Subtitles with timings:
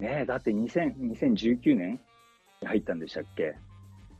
[0.00, 2.00] ねえ、だって2000 2019年
[2.62, 3.54] に入ったんでしたっけ？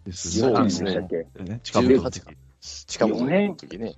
[0.04, 0.84] です18そうですね。
[0.84, 1.44] 年でしたっけ？
[1.44, 1.60] ね。
[1.62, 2.22] 近くの時
[2.60, 3.94] 近本の時ね。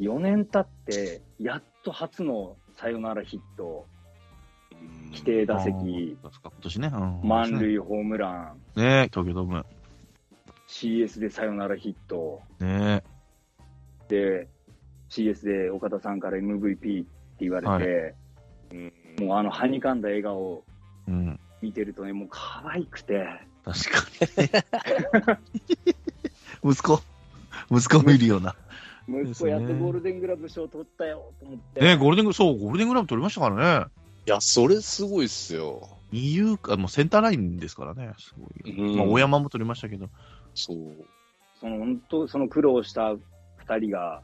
[0.00, 3.86] 4年経って、やっと初のサヨナラヒット、
[5.10, 6.90] 規定打席、今年ね。
[6.92, 7.58] うん満。
[7.58, 9.66] 塁ホームラン、ね東京ドーム。
[10.68, 13.04] CS でサヨナラヒット、ね
[14.08, 14.48] で、
[15.10, 17.08] CS で岡田さんから MVP って
[17.40, 18.14] 言われて、はい。
[18.72, 20.64] うんもうあの、はにかんだ笑顔
[21.08, 21.40] うん。
[21.62, 23.26] 見てるとね、もう可愛くて、
[23.64, 24.06] 確か
[26.62, 26.70] に。
[26.70, 27.02] 息子。
[27.70, 28.54] 息子もいるような。
[29.08, 31.80] 息子やっとゴールデングラブ賞取ったよと思って。
[31.80, 33.86] ねゴールデング、そう、ゴールデングラブ取りましたからね。
[34.26, 35.88] いや、それすごいっすよ。
[36.12, 38.12] 二遊間、もうセンターラインですからね。
[38.18, 38.88] すごい。
[38.88, 40.08] うんまあ、大山も取りましたけど。
[40.54, 40.78] そう。
[41.60, 43.14] その本当、その苦労した
[43.56, 44.22] 二人が、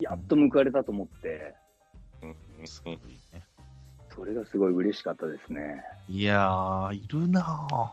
[0.00, 1.54] やっと報われたと思って、
[2.22, 2.36] うん
[4.14, 5.82] それがすごい嬉しかったですね。
[6.08, 7.90] いやー、いるなぁ。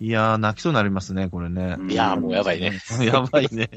[0.00, 1.76] いやー、泣きそうになりますね、これね。
[1.78, 2.78] うんいやーもうやばいね。
[3.04, 3.68] やばいね。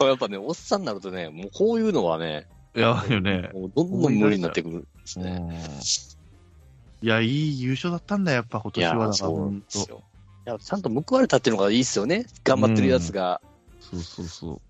[0.00, 3.50] やっぱね、おっさんになるとね、もうこういうのはね、やばいよね。
[3.52, 5.38] もうどんどん無理になってくるんですね。
[5.40, 6.20] うん
[7.02, 8.90] いや、いい優勝だったんだよ、やっぱ今年は。
[8.90, 9.56] だから、そうなほんと。
[9.56, 10.02] んですよ。
[10.46, 12.26] いや、ちゃんと報われたっていうのがいいっすよね。
[12.44, 13.40] 頑張ってるやつが。
[13.80, 14.60] そうそうそう。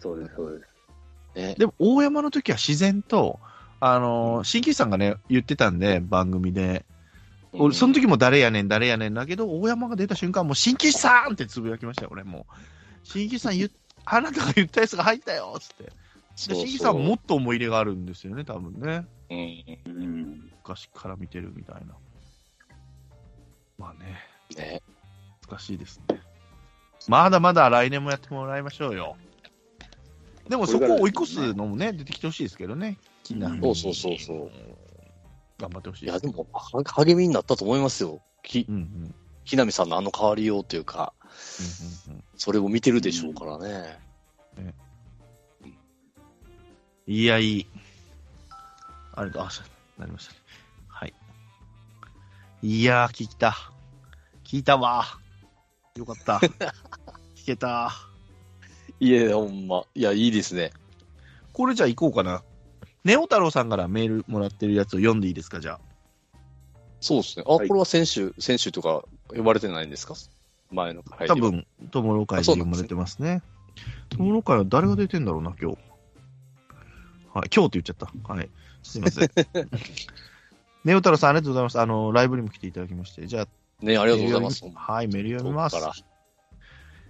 [0.00, 1.48] そうです、そうです。
[1.48, 1.54] ね。
[1.58, 3.40] でも、大山の時は自然と、
[3.86, 6.86] あのー、新規さんがね、言ってたんで、番組で。
[7.52, 12.54] 俺、その時も誰やねん、誰やねんだけど、大山が出た瞬間、もう、新規さんってつぶやきましたよ、俺もう。
[13.02, 13.70] 新規さん言っ、
[14.06, 15.84] あなたが言ったやつが入ったよつって。
[15.84, 15.90] で
[16.34, 19.04] そうそう新規さんもっと思い入れがあるんですよね、多分ね。
[19.28, 19.92] うん。
[19.92, 20.50] うん。
[20.62, 21.94] 昔から見てるみたいな。
[23.76, 24.18] まあね、
[24.56, 24.80] ね。
[25.46, 26.22] 難しいですね。
[27.06, 29.18] まだまだ来年もやってもらいましょうよ。
[30.48, 32.96] でもそこを追い越すのもね、出てきてほしいですけどね。
[33.24, 34.50] 木浪そうそうそうそう。
[35.58, 38.20] 頑張ってほしいいや、でも、は励みになったと思いますよ。
[38.42, 38.80] きうんうん。
[38.80, 41.12] うん木浪さんのあの変わりようというか、
[42.08, 43.98] うんうんそれを見てるでしょうからね。
[47.06, 47.66] いや、いい。
[49.12, 49.48] あれだ、あ、
[49.98, 50.38] なりましたね。
[50.88, 51.14] はい。
[52.62, 53.54] いやー、聞いた。
[54.42, 55.04] 聞いたわ。
[55.96, 56.38] よかった。
[57.36, 57.92] 聞けた。
[59.00, 59.84] いや、ほんま。
[59.94, 60.72] いや、いいですね。
[61.52, 62.42] これじゃあ行こうかな。
[63.04, 65.80] ネオ太郎さんからメールもらってるやつを読んでいいですか、じゃあ？
[67.00, 67.44] そうですね。
[67.46, 70.14] あ、はいこれは選手、選手とか呼ばれてないんですか？
[70.70, 73.42] 前の回多分、友の会で読まれてますね。
[74.08, 75.78] 友の会は誰が出てんだろうな、今日。
[77.34, 78.32] はい、今日って言っちゃった。
[78.32, 78.48] はい。
[78.82, 79.30] すいません。
[80.84, 81.80] ネオ太郎さん、ありがとうございます。
[81.80, 83.26] あの、ライブにも来ていただきまして。
[83.26, 83.48] じゃあ、
[83.84, 84.64] ね、ありがとうございます。
[84.74, 85.94] はい、メール読みます遠くから。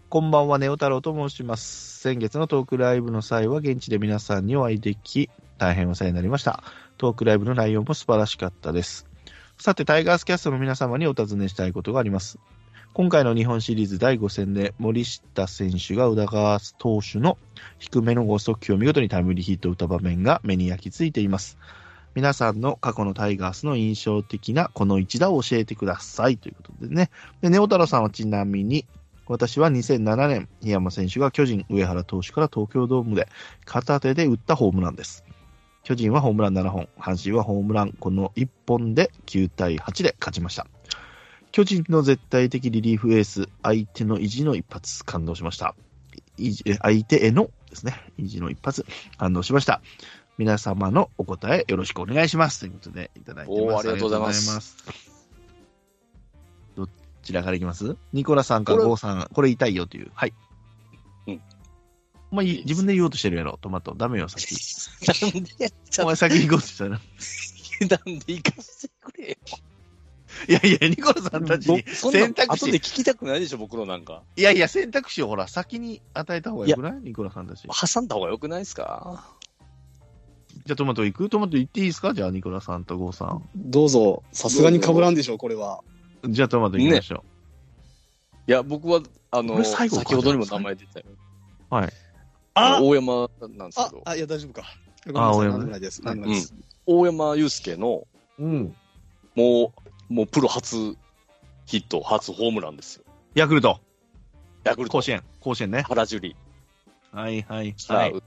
[0.09, 2.00] こんばんは、ネオ太郎と申します。
[2.00, 5.28] 先月のトークライブの際は、現地で皆さんにお会いでき、
[5.65, 6.63] 大変お世話になりました。
[6.99, 9.07] トークライブの内容も素晴らしかったです。
[9.59, 12.39] さて、タイガースキャストの皆様にお尋ねしたいことがあります。
[12.93, 17.39] 今回の日本シリーズ第5戦で森下選手が宇田川投手の
[17.79, 21.57] 低めの剛速球を見事にタイムリーヒットを打った場面が目に焼き付いています。
[22.15, 27.11] 皆さんの過去のタイガースの印象的なこの一打を教えてくださいということでね。
[27.41, 28.85] で、ネオ太郎さんはちなみに、
[29.27, 33.29] 私は2007年、檜山選手が巨人上原投手から東京ドームで
[33.65, 35.24] 片手で打ったホームランです。
[35.84, 40.67] 巨人はホームラン7本、阪神はホームランこの1本で9対8で勝ちました。
[41.53, 45.75] 巨人の絶対的リリーフエース、相手の意地の一発、感動しました。
[46.81, 48.84] 相手へのですね、意地の一発、
[49.19, 49.83] 感動しました。
[50.37, 52.61] 皆様のお答えよろしくお願いします。
[52.61, 53.89] ということでいただいてます。
[53.89, 54.77] ありがとうございます。
[56.77, 56.89] ど
[57.23, 57.97] ちらからいきます？
[58.12, 60.11] ニコラさんかゴーさん、これ言いたいよという。
[60.15, 60.33] はい。
[61.28, 61.41] うん。
[62.34, 63.95] お前自分で言おうとしてるやろ、トマト。
[63.95, 64.53] ダメよ、先。
[65.22, 66.99] なんで、ちおょっ前先行こうとしたら。
[66.99, 67.05] と、
[68.06, 69.37] なんで行かせてくれよ。
[70.49, 74.25] いやいや、ニコラさんたちに僕そんな選択肢、後で聞きたくないでしょ、僕のなんか。
[74.34, 76.93] いやいや、選択肢をほら、先に与えた方がよくない？
[77.05, 77.61] ニコラさんたち。
[77.62, 79.25] じ挟んだ方が良くないですか？
[80.69, 82.15] ゃあトマト行くトマト行っていいですか？
[82.15, 83.49] じゃあニコラさんとゴーさん。
[83.55, 85.85] どうぞ、さすがに被らんでしょう、これは。
[86.29, 87.25] じゃあトマト行きましょ
[88.49, 89.00] いや、僕は、
[89.31, 91.06] あの、先ほどにも名前出たよ。
[91.70, 91.75] う。
[91.75, 91.93] はい。
[92.55, 94.62] あ大山なんですけど、、ああ、いや、大丈夫か。
[95.06, 96.03] ごめんなさい、大山です。
[96.03, 96.25] なん。
[96.87, 98.06] 大山祐介の、
[98.39, 98.75] うん。
[99.35, 99.73] も
[100.11, 100.97] う、もうプロ初
[101.67, 103.05] ヒット、初ホームランですよ。
[103.35, 103.81] ヤクルト、
[104.65, 105.83] ヤクルト甲、子園、甲子園ね。
[105.83, 106.37] 原樹里
[107.12, 108.23] はいはいはい。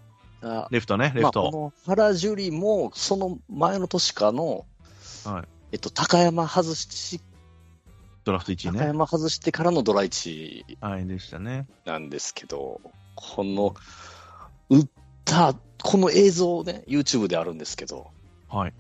[0.72, 1.52] レフトね、レまあ、フト。
[1.52, 4.66] この原樹里も、その前の年かの、
[5.26, 5.48] はい。
[5.74, 7.22] えっと、高山外し、
[8.24, 8.86] ドラフト1位高ね。
[8.88, 11.68] 山外してからのドラ1はい、でしたね。
[11.86, 12.82] なんですけど、
[13.16, 13.74] この、
[14.70, 14.88] 打っ
[15.26, 18.08] た、この映像ね、YouTube であるんですけど、
[18.50, 18.74] はい。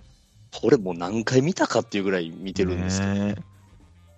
[0.53, 3.35] これもう何回見たかっていうぐらい見てるんですけど、ね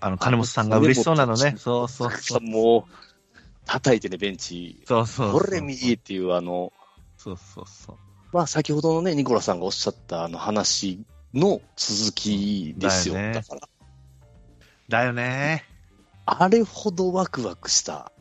[0.02, 1.56] あの、金本さんが嬉しそうなのね。
[1.58, 2.42] そうそうそう。
[2.42, 4.82] もう、叩いてね、ベンチ。
[4.86, 5.42] そうそうそう。
[5.42, 6.72] これ見いっていう、あの、
[7.18, 7.98] そうそうそう。
[8.32, 13.16] まあ、先ほどのね、ニコラさんがおっしゃったあの話の続きですよ。
[13.16, 13.62] だよねだから、
[14.88, 15.66] だよね。
[16.26, 18.12] あれほどワクワクした、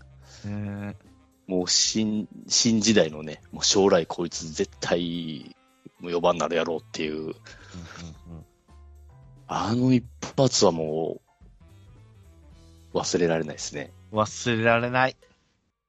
[0.44, 0.96] ね
[1.48, 5.56] もう新、新時代のね、もう将来こいつ絶対、
[5.98, 7.34] もう4番になるやろうっていう、うんうんうん
[9.50, 10.04] あの一
[10.36, 11.22] 発はも
[12.92, 13.94] う、忘れられないですね。
[14.12, 15.16] 忘れられない。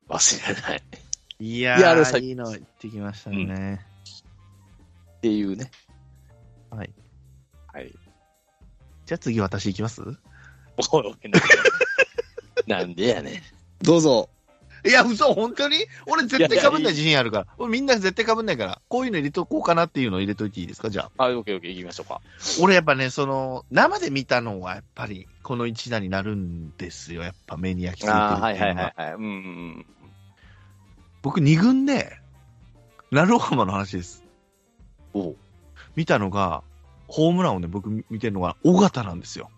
[0.08, 0.78] 忘れられない。
[0.78, 0.82] っ
[1.42, 3.86] いやー、いやあれ最いいの言ってきましたね。
[5.22, 5.72] ていうね。
[6.70, 6.92] はい。
[7.68, 7.92] はい。
[9.06, 10.02] じゃあ次私行きます？
[10.04, 10.16] おい
[10.94, 11.40] おい、なんで
[12.66, 13.42] なんでやねん。
[13.84, 14.30] どうぞ。
[14.86, 15.78] いや、嘘、本当に？
[16.08, 17.48] 俺絶対被んいややないい自信あるから。
[17.58, 18.82] 俺みんな絶対被んないから。
[18.88, 20.90] こういうの入れとこうかなっていうのを入れといていいですか？
[20.90, 21.26] じゃあ。
[21.26, 22.22] あ、オッケーオッケー、行きましょうか。
[22.62, 27.24] 俺やっぱね、その、生で見たのはやっぱり、この一打になるんですよ。
[27.24, 28.42] やっぱ目に焼き付いてるっていうのは。
[28.42, 29.14] はいはいはいはい。
[29.16, 29.86] うんうん
[31.22, 32.18] 僕二軍で、
[33.12, 34.24] ナルオハマの話です。
[35.14, 35.22] うん。
[35.22, 35.36] おう
[35.98, 36.64] 見たのが、
[37.10, 39.50] ホームランをね、僕見てるのが、尾形なんですよ。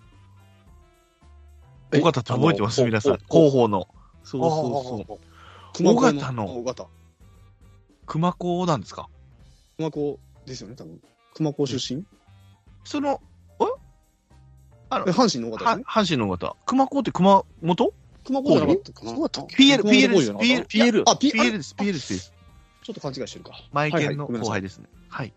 [1.91, 2.83] え尾形って覚えてます？
[2.83, 3.13] 皆さん。
[3.13, 3.18] お
[3.50, 3.88] 広報の。
[4.23, 5.19] そうそうそ
[5.83, 5.88] う。
[5.88, 6.88] 尾形の尾形。
[8.06, 9.07] 熊子なんですか？
[9.77, 11.01] 熊子ですよね、多分。
[11.33, 12.03] 熊子出身？
[12.83, 13.21] その、
[13.59, 13.63] え？
[14.89, 15.83] あのえ、阪神の尾形ね。
[15.88, 16.56] 阪神の尾形。
[16.65, 20.31] 熊子って熊本熊子じゃなかったかな ?PL、熊 PL です。
[20.31, 21.75] PL、あ、PL です。
[21.75, 22.33] PL です。
[22.83, 23.53] ちょっと勘違いしてるか。
[23.71, 24.88] マイケンの後輩ですね。
[25.09, 25.33] はい。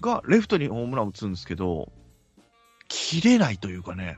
[0.00, 1.92] が、レフトにホームラン打つんですけど、
[2.88, 4.16] 切れないというかね、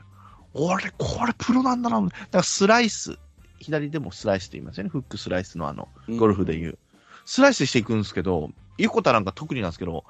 [0.53, 2.01] 俺、これプロなんだな。
[2.01, 3.17] だからスライス、
[3.63, 4.89] 左でもスライスって言いますよね。
[4.89, 5.87] フックスライスのあの、
[6.17, 6.77] ゴルフでいう。
[7.25, 10.03] スライスしていくんですけど、横田なんか特になんですけど、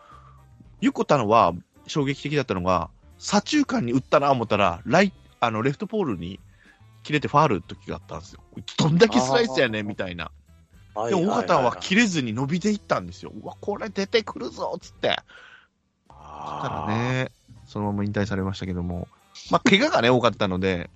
[0.82, 1.54] 横田のは
[1.88, 2.90] 衝撃的だったのが、
[3.20, 6.40] 左中間に打ったな思ったら、ライあのレフトポールに
[7.04, 8.42] 切れてファールの時があったんですよ。
[8.78, 10.26] どんだけスライスやねんみたいな。
[10.26, 10.34] はい
[10.96, 13.32] でも、尾形は切れれずに伸びていったんですよ。
[13.34, 15.08] うわ、これ出てくるぞっつって。
[15.08, 15.24] た
[16.08, 17.32] あだね、
[17.66, 19.08] そのまま引退されましたけども、
[19.50, 20.90] まあ、怪我がね、多かったので、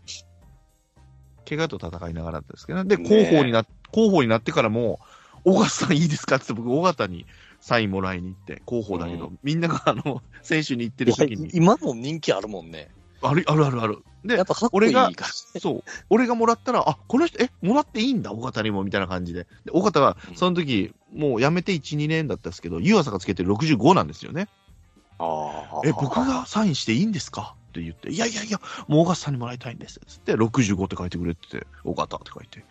[1.48, 3.64] 怪我と戦いながらだったんですけど、で、ね広報にな、
[3.94, 5.00] 広報になってからも、
[5.46, 6.38] 尾形さんいいですか？
[6.38, 7.26] って僕、尾形に
[7.62, 12.90] サインもらいに行って、広報だけど、うんみんながあの、 選手に行ってる時に、今も人気あるもんね。
[13.22, 14.00] ある、あるあるある。
[14.26, 15.26] でやっ、ぱかっこいいから俺が
[15.60, 15.84] そう。
[16.10, 19.48] 俺がもらったら、あ、この人、え、もらっていいんだ、尾形にも、みたいな感じで。
[19.66, 24.48] で、尾形はう、んその時、もう辞めて1、2年だったんですけど、湯浅がつけてる65なんですよね。
[25.20, 25.82] ああ。
[25.86, 27.56] え、僕がサインしていいんですか？
[27.78, 30.00] って言って、いやいやいや、もう尾形さんにもらいたいんです。
[30.08, 32.64] つって、65って書いてくれてて、尾形って書いて、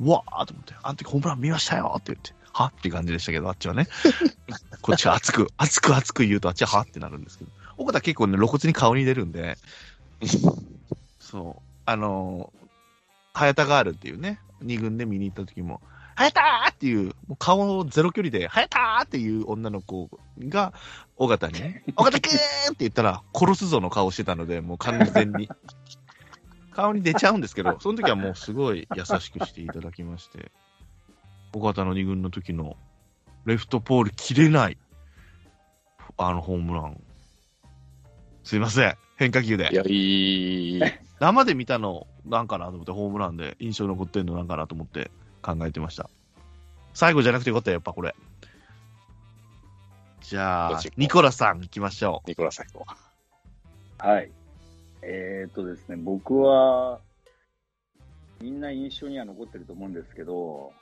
[0.00, 3.88] うわーと思って、あの時ホームラン見ましたよって言って、はって感じでしたけど、あっちはね。
[4.82, 9.56] こっちは熱く、熱く熱く言うと、あっちははってなるんですけど、尾形結構ね、露骨に顔に出るんで、
[11.18, 12.68] そう、あのー、
[13.34, 15.80] 早田ガールっていうね、二軍で見に行った時も、
[16.14, 20.10] 早田ーっていう、もう顔をゼロ距離で、早田ーっていう女の子
[20.40, 20.72] が、
[21.22, 25.48] 尾形にね、 尾形くーんって言ったら、殺すぞの顔してたので、もう完全に。
[26.72, 30.50] 顔に出ちゃうんですけど、その時はもうすごい優しくしていただきまして、
[31.52, 32.76] 尾形の二軍の時の、
[33.44, 34.78] レフトポール切れない、
[36.16, 37.00] あのホームラン。
[38.42, 39.74] すいません、変化球でい。
[39.74, 40.82] や、いい。
[41.20, 45.10] 生で見たのなんかなと思って、ホームランで印象に残ってんのなんかなと思って
[45.42, 46.08] 考えてました。
[46.94, 48.14] 最後じゃなくてよかったよ、やっぱこれ。
[50.22, 52.86] じゃあニコラさん行きましょニコラさん行こ
[53.98, 54.30] はい。
[55.02, 57.00] えー、っとですね、僕は、
[58.40, 60.72] みんな印象には残ってると思うんですけど、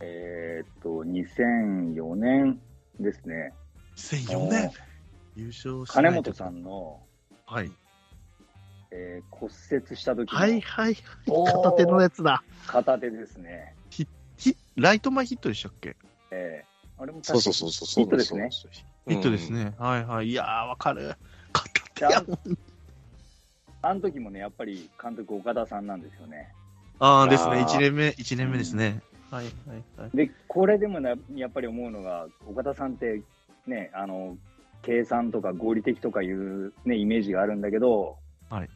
[0.00, 2.60] えー、っと、2004年
[3.00, 3.52] ですね。
[3.92, 3.98] う。
[3.98, 4.70] 2004年、
[5.36, 7.00] 優勝し金本さんの、
[7.46, 7.70] はい。
[8.90, 10.96] えー骨折した時のはいはい。
[11.26, 12.42] 片手のやつだ。
[12.66, 13.74] 片手ですね。
[13.90, 14.06] ヒ
[14.76, 15.96] ライト前ヒットでしたっけ？
[16.30, 17.22] えー、あれもう。
[17.22, 18.04] 確かそうそうそうそう。
[18.04, 18.50] ヒットですね。
[19.08, 19.74] ヒットですね。
[19.78, 20.28] はいはい。
[20.28, 21.14] いやー、わかる。
[21.52, 22.38] 片手いややもん。
[23.82, 26.52] あの時もね、やっぱり監督岡田さんなんですよね。
[26.98, 27.56] ああ、ですね。
[27.56, 29.02] あー1年目、一年目ですね。
[29.30, 30.16] はいはいはい。
[30.16, 33.22] で、これでもね、やっぱり思うのが、岡田さんって、
[33.66, 34.36] ね、あの、
[34.82, 38.16] 計算とか合理的とかいう、ね、イメージがあるんだけど、
[38.50, 38.68] はい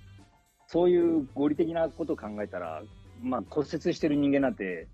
[0.72, 2.84] そういう合理的なことを考えたら、
[3.20, 4.86] まあ、骨折してる人間なんて、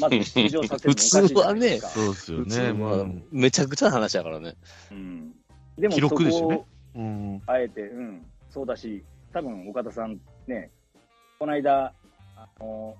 [0.00, 1.88] まず出場させるのおかしいじゃないですか。
[1.88, 2.84] そうですよ普通ね。
[2.84, 4.54] はうんめちゃくちゃな話だからね。
[4.90, 5.32] うん、
[5.78, 7.42] でも記録ですよねうん。
[7.46, 10.70] あえて、うん、そうだし、多分岡田さんね、
[11.38, 11.92] この間、
[12.36, 12.94] あの、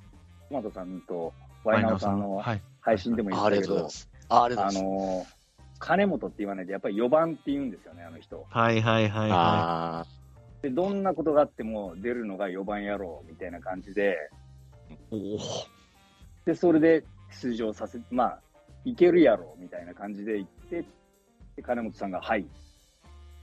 [0.49, 1.33] トマトさんと
[1.65, 2.63] ワイナオさんのはい。
[2.81, 4.09] 配信でも言っああたけどりがとうござい。
[4.31, 5.27] あありがとうあございます。
[5.27, 5.27] の、
[5.79, 8.47] 金本って言わないで、やっぱり4番って言うんですよね、あの人。
[8.49, 10.07] はいはいはいはあ
[10.63, 14.17] で、どんなことがあっても出るのが4番やろうみたいな感じで、
[15.11, 15.15] い。
[15.17, 15.39] おお。
[16.51, 17.05] で、それで
[17.41, 18.41] 出場させ、まあ、
[18.85, 20.85] いけるやろうみたいな感じで言って、
[21.55, 22.45] で金本さんがはい。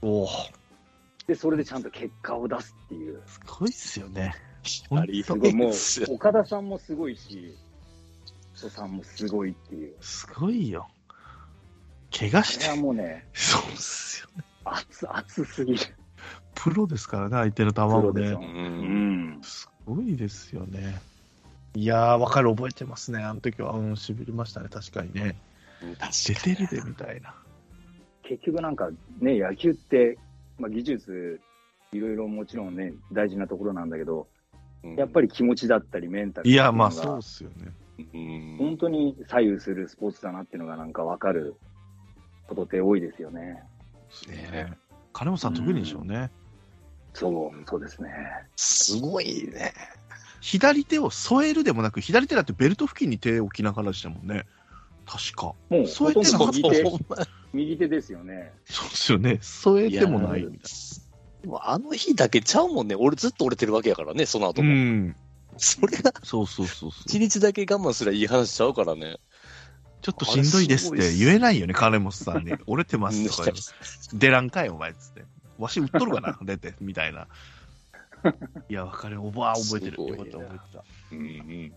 [0.02, 0.28] おお。
[1.26, 3.22] で、それでちゃんと結果を出すっていう。
[3.24, 4.34] すごいっすよね。
[4.90, 5.72] あ、ありすごい、もう
[6.10, 7.56] 岡田さんもすごいし、
[8.54, 9.96] 人さんもすごいっていう。
[10.02, 10.86] すごいよ。
[12.14, 12.78] 怪我して。
[12.78, 14.44] もうね、そうっすよね。
[14.66, 15.80] 熱、熱すぎる。
[16.54, 18.28] プロですからね、相手の球プもね。
[18.28, 18.38] う。
[18.38, 19.40] うんん。
[19.42, 21.00] すごいですよね。
[21.78, 23.22] いやー、わかる、覚えてますね。
[23.22, 25.36] あの時は、うん、しびれましたね、確かにね。
[26.00, 27.36] 出てるで、みたいな。
[28.24, 30.18] 結局なんかね、野球って、
[30.58, 31.40] まあ技術、
[31.92, 34.26] いろいろもちろんね、大事なところなんだけど、
[34.96, 37.72] やっぱり、り気持ちだったりメンタルいや、まあ、っていうのがそうっすよね。
[38.14, 41.56] うん本当に左右するスポーツだなっていうのがなんかわかる
[42.48, 43.62] ことって多いですよね。
[44.28, 44.72] ね
[45.12, 46.30] 金本さん得意でしょうね。
[47.14, 48.10] そう、そうですね。
[48.56, 49.72] すごいね。
[50.40, 54.44] 左手を添えるでもなく、左手だってベルト付近に手を置きながらでしたもんね。
[55.06, 55.54] 確か。
[55.70, 58.52] もうそうほとんやってなかったど右手、右手ですよね。
[58.66, 59.38] そうですよね。
[59.40, 60.70] 添えてもないみたい
[61.42, 62.94] でもあの日だけちゃうもんね。
[62.94, 64.68] 俺ずっと折れてるわけやからね、その後な。
[64.68, 64.76] うも。
[64.76, 65.16] ん。
[65.56, 67.02] それがそうそうそうそう。
[67.06, 69.16] 一日だけ我慢すりゃいい話ちゃうからね。
[70.02, 72.54] ちょっとしんどいですって言えないよね、金本さんに。
[72.66, 73.50] 折れてますとか。
[74.14, 75.24] 出らんかい、お前っつって。
[75.58, 77.26] わし売っとるかな、出て、みたいな。
[78.68, 79.22] いや、わかる。
[79.22, 80.02] おばあ覚えてる。
[80.02, 80.84] よかった、覚えてた。
[81.12, 81.72] うんうん。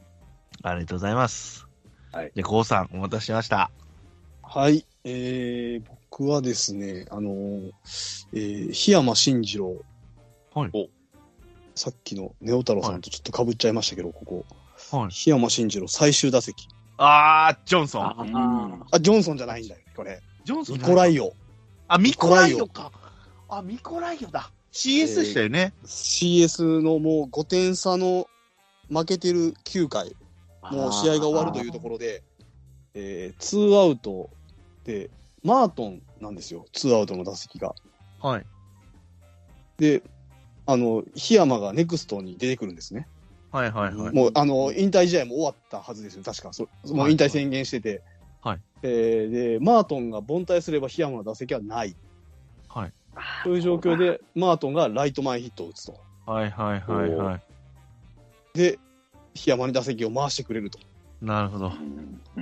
[0.63, 1.67] ありがとうございます。
[2.11, 3.71] はいで、こうさん、お待たせしました。
[4.43, 4.85] はい。
[5.03, 7.71] えー、僕はですね、あのー
[8.33, 9.77] えー、檜山慎次郎。
[10.53, 10.89] はいお
[11.73, 14.45] さっきのネオ太郎さんとちょっと被っちゃいましたけど、ここ。
[14.91, 15.09] はい。
[15.09, 16.67] 檜山慎次郎最終打席。
[16.97, 18.15] あー、ジョンソン。
[18.19, 20.21] うんあ、ジョンソンじゃないんだよ、これ。
[20.43, 21.33] ジョンソンニコライオ。
[21.87, 22.91] あ、ミコライオか。
[23.47, 24.51] あ、ミコライオだ。
[24.71, 25.73] CS でしたよね。
[25.85, 28.27] CS のもう5点差の
[28.89, 30.15] 負けてる9回、
[30.71, 32.23] もう試合が終わるというところで、
[32.93, 34.29] えー、ツーアウト
[34.83, 35.09] で、
[35.43, 37.73] マートンなんですよ、ツーアウトの打席が。
[38.19, 38.45] はい。
[39.77, 40.03] で、
[40.65, 43.07] あの、檜山がネクストに出てくるんですね。
[43.51, 44.13] はいはいはい。
[44.13, 46.53] もう、あの、引退試合も終わったはずですよ、確か。
[46.53, 48.01] そもう引退宣言してて。
[48.41, 51.77] はいえーで、マートンが凡退すれば檜山の打席はない。
[51.77, 51.95] はい。
[53.43, 55.99] そういう状況で、マートンがライト前ヒットを打つと。
[56.25, 57.41] はいはいはいはい。
[58.57, 58.79] で、
[59.33, 60.79] 檜山に打席を回してくれると。
[61.21, 61.73] なるほど。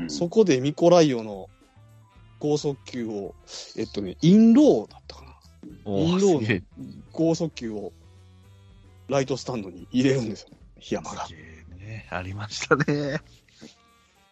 [0.07, 1.49] そこでミコライオの
[2.39, 3.35] 剛速球を、
[3.77, 5.35] えっとね、インローだったかな。
[5.85, 6.65] おインロー、の。
[7.11, 7.91] 剛速球を
[9.07, 10.49] ライトスタンドに入れるんですよ、
[10.79, 11.27] 檜山が
[11.77, 12.07] ね。
[12.09, 13.19] ありましたね。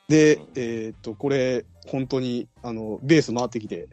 [0.08, 3.90] で、えーっと、これ、本当に、あの、ベース回ってきて、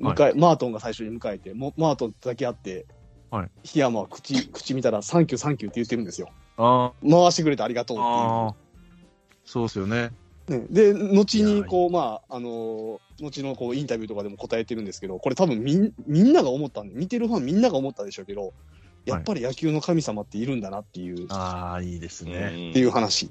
[0.00, 2.86] 迎え、マートンが最初に迎えて、もマートンだけあって、
[3.30, 6.28] はい檜山は口、口見たら、サンキューサンキューって言ってるんですよ。
[6.58, 8.54] あ回してくれてありがとーうっあー。
[9.44, 10.12] そうですよね。
[10.46, 10.60] ていう。
[10.60, 18.52] ね、で、後に、こう、まあ、あのー後のこうインタビューとかでも答えてるんですけど、これ多分みんみんなが思ったんで、見てるファンみんなが思ったでしょうけど、
[19.04, 22.70] やっぱり野球の神様っているんだなっていう、ああ、いいですね。
[22.70, 23.30] っていう話。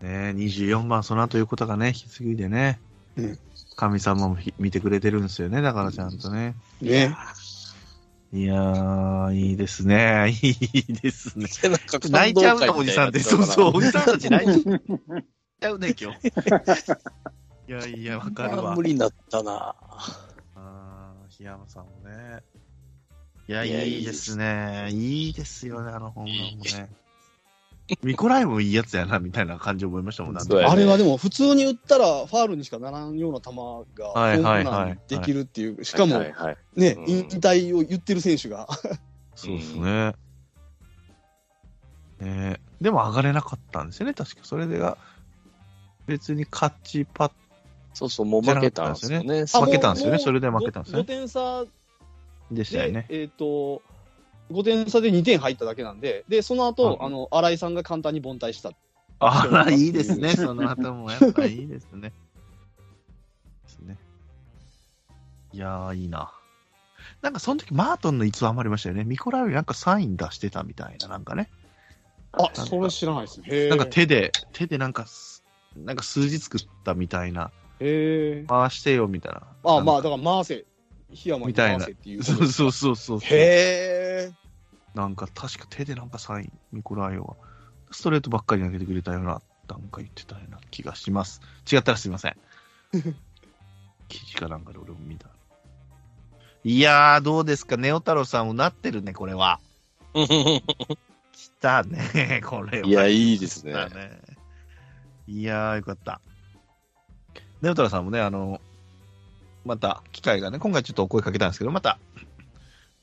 [0.00, 2.80] ね24番、その後いうことがね、引き継いでね。
[3.16, 3.38] うん
[3.76, 5.60] 神様もひ見てくれてるんですよね。
[5.60, 6.54] だからちゃんとね。
[6.80, 7.14] ね。
[8.32, 10.34] いやー、いいですね。
[10.42, 11.46] いいですね。
[12.10, 13.20] 泣いちゃうな、おじさんって。
[13.20, 16.28] そうそう、おじさんたち泣いちゃうね、今日。
[17.68, 18.82] いやいや、わかるわ無。
[18.82, 19.76] 理になったな。
[20.54, 22.42] あー、檜山さんもね。
[23.48, 24.88] いや、いやいいですね。
[24.90, 27.05] いいですよね、あのホームランもね。
[28.02, 30.40] ミコライもいいやつやな、みたいな感じ思いましたもん、ね。
[30.40, 34.88] あれはでも普通に打ったらファールにしかならんような球がホはいームはいはい。
[34.88, 37.08] ランできるっていう、しかもはいはいね、うん。
[37.08, 38.66] 引退を言ってる選手が、
[39.36, 40.14] そうですね。
[42.20, 42.60] ね。
[42.80, 44.40] でも上がれなかったんですよね、確か。
[44.42, 44.98] それでが、
[46.06, 47.30] 別に勝ちパッ
[47.96, 49.46] そうそう、もう負けたんですよね。
[49.46, 50.18] 負けたんですよね。
[50.18, 51.00] それで負けたんですね。
[51.00, 51.64] 5点差
[52.50, 53.06] でしたよで、ね。
[53.08, 53.80] えっ、と、
[54.50, 58.72] 5点差で2点入っただけなんで、で、その後、はいあの、新井さんが簡単に凡退した。
[59.18, 61.10] あら、 いいですね、 その後も。
[61.10, 62.12] やっぱいいですね。
[63.64, 63.98] ですね。
[65.52, 66.32] いやー、いいな。
[67.22, 69.04] なんかその時マートンの逸話もありましたよね。
[69.04, 71.48] ミコライオなんかサイン出してたみたいな、なんかね。
[72.32, 73.68] あ、かそれ知らないですね。
[73.68, 75.42] なんか手で、手でなんかす、
[75.76, 77.50] なんか数字作ったみたいな、
[77.80, 79.42] へー回してよみたいな。
[79.64, 80.64] あ、まあ、だから回せ。
[81.10, 82.46] 檜山に回せっていうことそう。
[82.46, 83.18] そうそうそう。
[83.22, 84.46] へー
[84.96, 87.36] なんか確か手でなんかサイン、ミコライオは。
[87.90, 91.40] ストレートばっかり投げてくれたような、なんか言ってたような気がします。
[91.70, 92.36] 違ったらすいません。
[94.08, 95.28] 記事かなんかで俺も見た。
[96.64, 99.60] いやー、どうですか、ネオ太郎さんうなってるね、これは。
[100.14, 102.88] 来たね、これは。
[102.88, 103.72] いや、いいですね。
[103.72, 104.20] ね
[105.28, 106.20] いやー、よかった。
[107.60, 108.60] ネオ太郎さんもね、あの、
[109.66, 111.98] また機会がね、今回ちょっとお声かけたんですけど、また、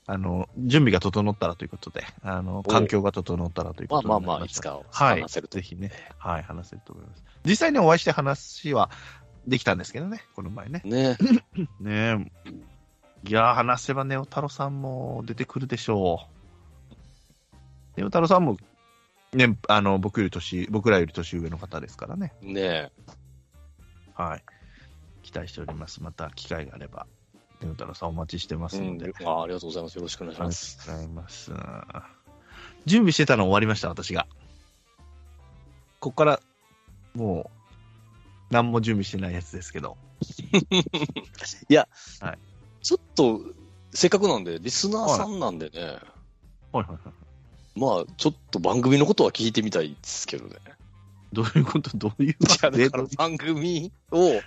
[0.06, 4.08] あの、準備が整ったらということで、あの、環境が整ったらということで。
[4.08, 5.58] まあまあまあ、いつかはい話せると。
[5.58, 7.24] ぜひね、はい、話せると思います。
[7.44, 8.90] 実際にお会いして話は
[9.46, 10.82] できたんですけどね、この前ね。
[10.84, 11.16] ね。
[11.80, 12.52] ねえ。
[13.26, 16.28] いやー、話せばネオ太郎さんも出てくるでしょ
[16.92, 16.94] う。
[17.96, 18.58] ネオ太郎さんも、
[19.32, 22.32] ね、あの、僕より年、僕らより年上の方ですからね。
[22.42, 22.90] ね
[24.14, 24.42] はい。
[25.24, 26.02] 期待しております。
[26.02, 27.06] また機会があれば、
[27.60, 29.12] ネオ太郎さんお待ちしてますうんので。
[29.24, 29.96] あありがとうございます。
[29.96, 30.78] よろしくお願いしありがとます。
[30.88, 31.50] うございます。
[32.86, 34.26] 準備してたの終わりました、私が。
[35.98, 36.40] ここから、
[37.14, 37.50] も
[38.50, 39.96] う、何も準備してないやつですけど。
[42.82, 43.40] ちょっと、
[43.94, 47.78] せっかくなんで、リスナーさんなんでね、はいはいはい。
[47.78, 50.56] まあ、ちょっと番組のことは聞いてみたいですけどね。
[51.32, 51.96] どういうこと？
[51.96, 54.40] どういういや、だデから番組を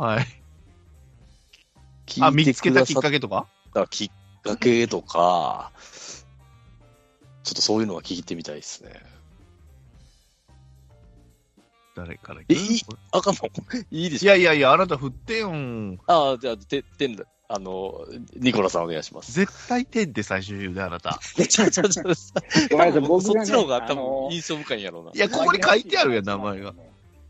[0.00, 0.26] はい。
[2.06, 3.46] 聞あ、見いてつけたきっかけとか？
[3.74, 4.10] たきっ
[4.42, 5.72] かけとか、
[7.44, 8.94] ちょっとそういうのは聞いてみたいですね。
[11.94, 12.80] 誰からえいい
[13.12, 13.40] あかんの？
[13.90, 15.98] いい でいしょやいやいや、あなた振ってよん。
[16.06, 19.32] ああ、じゃあ、て、てん、あの、ニコラさんお願いします。
[19.32, 21.20] 絶対点って最終言うで、あなた。
[21.20, 22.04] ちょちょちょ
[22.70, 25.10] ごめんなさい、僕そっちの方が多分印象深いんやろうな。
[25.12, 26.72] いや、ここに書いてあるやん、名前が。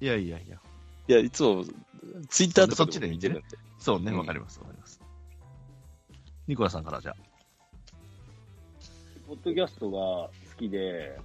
[0.01, 0.57] いやいやいや。
[1.09, 1.65] いや、いつも、
[2.29, 3.45] ツイッターとかでも見てるんで。
[3.79, 5.01] そうね、うんわかります、わかります。
[6.47, 7.15] ニコラさんからじゃ
[9.27, 11.19] ポッドキャストが好きで、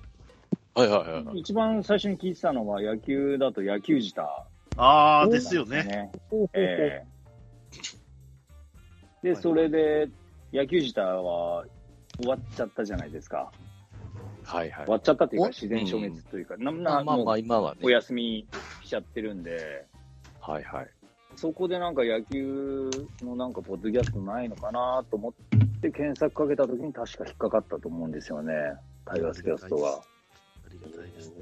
[0.75, 1.39] はいはいはいはい。
[1.39, 4.23] 一番最初に聞いてたのは野球だと野球自体
[4.77, 5.21] あ。
[5.21, 5.65] あですよ。
[5.65, 6.11] ね。
[6.53, 7.05] ええ
[9.23, 10.07] で、それで、
[10.53, 11.65] 野球自体は
[12.19, 13.51] 終わっちゃったじゃないですか。
[14.43, 14.91] はいはい終。
[14.91, 15.49] わっちゃったというか、お？
[15.49, 17.89] 自然消滅というか、なまなあまあまあ、もう今はねお。
[17.89, 18.45] 休み
[18.83, 19.87] しちゃってるんで、
[20.45, 20.87] はいはい。
[21.35, 22.89] そこでなんか野球
[23.21, 25.33] のなんかポッドキャストないのかなと思っ
[25.81, 28.53] て検索かけたときに確か引っかかったと思うんですよね。
[29.05, 29.89] タイガースキャストが。
[29.89, 30.01] あ
[30.71, 31.35] りがたいですね。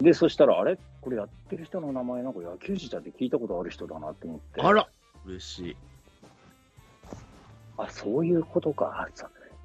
[0.00, 0.78] で、そしたら、あれ？
[1.00, 4.60] これやってる人の名前なんか野球自体で聞いたことある人だなと思って。
[4.60, 4.88] あら
[5.26, 5.76] 嬉しい。
[7.78, 9.08] あ、そういうことか。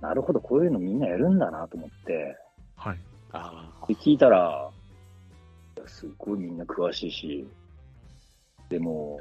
[0.01, 2.37] なるほど、こういうのみんなやるんだなと思って。
[2.75, 2.99] はい。
[3.31, 3.87] ああ。
[3.87, 4.69] で、聞いたら、
[5.85, 7.47] すっごいみんな詳しいし、
[8.69, 9.19] でも、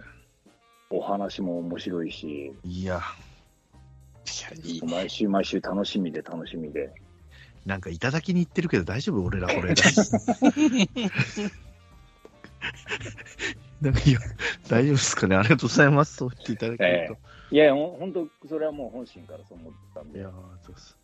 [0.91, 3.03] お話も面白いし、いや、
[4.25, 4.83] いや、いい。
[4.83, 6.93] 毎週毎週楽しみで楽しみで。
[7.67, 9.75] なんかいただきに行ってるけど大丈夫俺らこれ。
[13.81, 14.21] なんかいや、
[14.69, 16.17] 大丈夫ですかねありがとうございます。
[16.17, 17.17] そう言っていただけると。
[17.55, 20.19] いやいや、本当、それはもう本心からそう思ったんで。
[20.19, 20.33] いやー
[20.65, 20.97] そうです。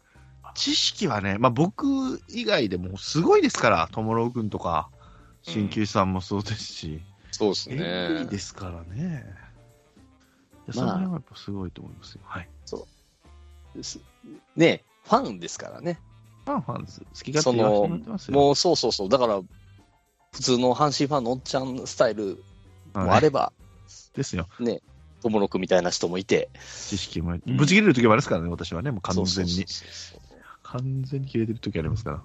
[0.55, 4.90] 知識はね、まあ僕以外でもすごいですから、ともろうくんとか、
[5.42, 7.03] 鍼灸師さんもそうですし、
[7.40, 7.76] そうですえ
[8.18, 8.26] ねい。
[8.26, 9.24] ですからね。
[10.70, 12.20] そまあれはやっぱすごいと思いますよ。
[12.24, 12.48] はい。
[13.83, 14.00] す
[14.57, 15.98] ねファンですからね。
[16.44, 17.00] ファンファンです。
[17.00, 18.35] 好き勝そ手言わせてます、よ。
[18.35, 19.09] もうそうそうそう。
[19.09, 19.40] だから、
[20.33, 22.42] 普通の阪神ファンのおっちゃんスタイル
[22.94, 23.53] もはいあれば、
[24.14, 24.46] ですよ。
[25.22, 26.50] ともろくみたいな人もいて。
[26.87, 27.33] 知識も。
[27.33, 28.90] うんぶち切れる時もありますからね、私はね。
[28.90, 29.50] もう完全に。
[29.50, 32.22] そうそうそうそう完全に切れてる時ありますから。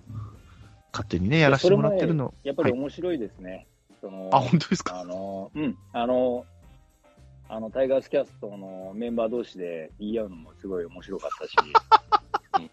[0.91, 2.33] 勝手にね、やらせてもらってるの。
[2.43, 3.67] やっぱり面白いですね。
[4.05, 4.99] そのあ、本当ですか？
[4.99, 6.45] あの、うん、あの、
[7.49, 12.71] あの、タイガースキャストのメンバー同士で言い合うのもすごい面白かったし、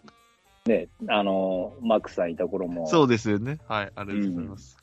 [0.69, 3.57] ね、あの、マックさんいた頃も、そうですよね。
[3.67, 3.91] はい。
[3.95, 4.77] ありがとうございます。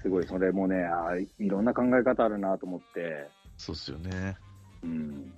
[0.00, 4.36] すごいそれもね、あいろんな考え方あるなと思って、そうですよね。
[4.82, 5.32] うん、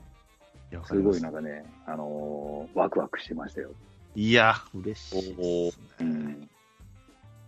[0.83, 3.71] すすごいなんかね、あのワクワクしてましたよ。
[4.17, 5.73] いや、嬉しいね。
[6.01, 6.49] うん、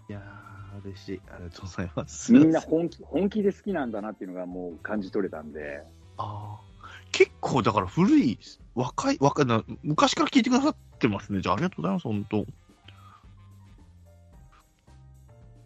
[0.08, 0.47] いやー、
[0.85, 1.20] 嬉しい。
[1.31, 2.33] ありがとうございます。
[2.33, 5.83] みんな本気、本気で好きなんだなっていうのがもう感じ取れたんで、
[6.16, 6.68] あー
[7.12, 8.38] 結構、だから古い、
[8.74, 11.40] 若い、若いな、昔から聞いてくださってますね。
[11.40, 12.46] じゃあ、ありがとうございます、本当。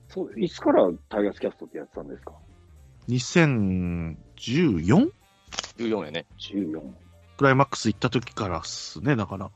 [0.09, 2.35] そういつからタイガースキャストってやってたんですか
[3.09, 5.11] ？2014
[5.79, 6.27] 14やね。
[6.39, 6.81] ?14。
[7.39, 9.51] クライマックス行った時からっすね、だから。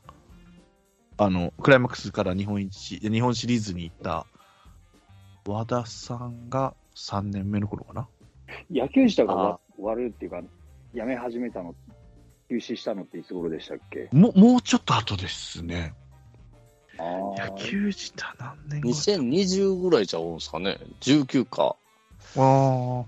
[1.19, 4.25] あの、クライマックスから日本一、日本シリーズに行った
[5.47, 8.07] 和田さんが3年目の頃かな。
[8.69, 10.41] 野球自体が終あわ終わるっていうか、
[10.93, 11.75] やめ始めたの、
[12.49, 14.09] 休止したのっていつ頃でしたっけ？
[14.11, 15.93] もう、もうちょっと後ですね。
[16.99, 20.77] あ野ー球自体何年後？2020ぐらいじゃうんすかね。
[21.01, 21.75] 19か。
[22.37, 23.05] ああ。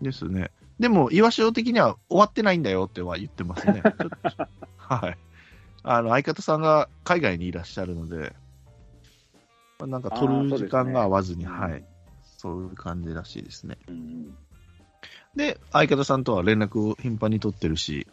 [0.00, 0.50] ですね。
[0.80, 3.82] でも、岩塩的には終わってないんだよっては言ってますね。
[4.76, 5.18] はい。
[5.84, 8.32] あの、相方さんが海外にいらっしゃるので、まあ
[9.86, 11.84] なんか取る時間が合わずに、ねはい。
[12.38, 13.78] そういう感じらしいですね。
[13.88, 14.36] うん
[15.34, 18.06] で、相方さんとは連絡を頻繁に取ってるし、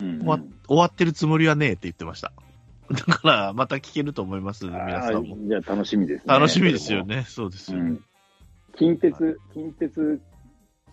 [0.00, 2.32] うん終わ終わってるつもりはねえって言ってました。
[2.92, 5.36] だから、また聞けると思います、皆さんも。
[5.48, 6.34] じゃあ楽しみですね。
[6.34, 7.24] 楽しみですよね。
[7.28, 7.90] そうですよね。
[7.90, 8.04] うん。
[8.76, 10.20] 近鉄、近鉄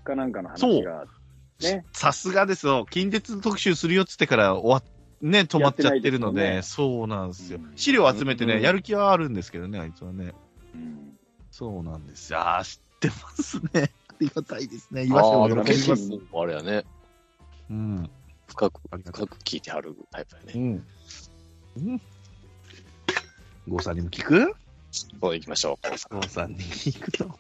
[0.04, 1.06] かなんかの話が、
[1.62, 1.86] ね。
[1.92, 2.86] さすがですよ。
[2.90, 4.84] 近鉄特集するよっつってから終わっ
[5.22, 7.68] ね、止まっちゃってるので、ですそうなんですよう。
[7.68, 10.34] ん資料集めてね、うんやる気はあるんですけどね、あいつはね。
[10.74, 11.18] うん
[11.52, 12.40] そうなんですよ。
[12.40, 13.92] ああ、知ってますね。
[14.10, 15.06] ありがたいですね。
[15.06, 16.10] 言わせてもらって結ます。
[16.32, 16.86] 構、あれやね、
[17.70, 18.10] うん。
[18.48, 20.54] 深く、深く聞いてはるタイプやね。
[20.56, 21.90] うん。
[21.90, 22.02] うん。
[23.68, 24.54] 郷さんにも聞く？
[24.92, 25.88] そう行きましょう。
[26.16, 27.38] 郷さんに聞くと。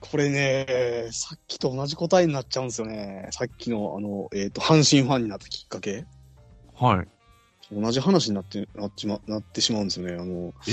[0.00, 3.28] これね、さっきと同じ答えになっちゃうんですよね。
[3.32, 6.06] さっきの、あの、えっ、と、阪神ファンになったきっかけ。
[6.80, 7.08] はい。
[7.72, 10.14] 同じ話になって、なっちま、なってしまうんですよね。
[10.14, 10.72] あの、え？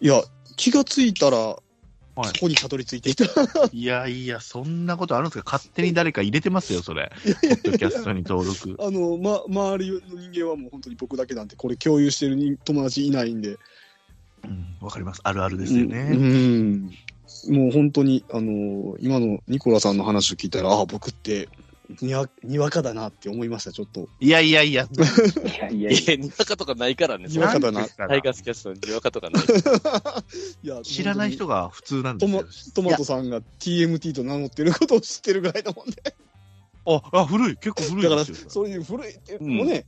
[0.00, 0.22] いや、
[0.56, 3.24] 気がついたら、はいそこにたどり着いていた。
[3.72, 5.52] いやいや、そんなことあるんですか？
[5.52, 7.12] 勝手に誰か入れてますよ、それ。
[7.24, 8.76] ポッドキャストに登録。
[8.84, 13.50] あの、ま、周りの人間はもう本当に僕だけなんて、これ共有してる人友達いないんで。
[14.44, 15.20] うん、わかります。
[15.22, 16.02] あるあるですようね。
[16.16, 16.86] ん。
[17.50, 21.48] もう本当に、あの、今のニコラさんの話を聞いたら、ああ、僕って、
[22.00, 24.08] にわ、にわかだなって思いました、ちょっと。
[24.20, 24.88] いやいやいや、い
[25.60, 27.28] やいやいいや、にわかとかないからね。
[27.28, 29.44] にわかだなタイガースキャストににわかとかない。
[30.62, 31.48] いや、知らない人が。
[31.48, 32.44] が普通なんですよ。
[32.74, 35.94] トマトさんが TMT と名乗ってることを知ってるぐらいだもんね。
[36.86, 37.56] あ、あ、古い。
[37.56, 38.50] 結構古だから、いですよ。
[38.50, 39.86] そういう古いってもね、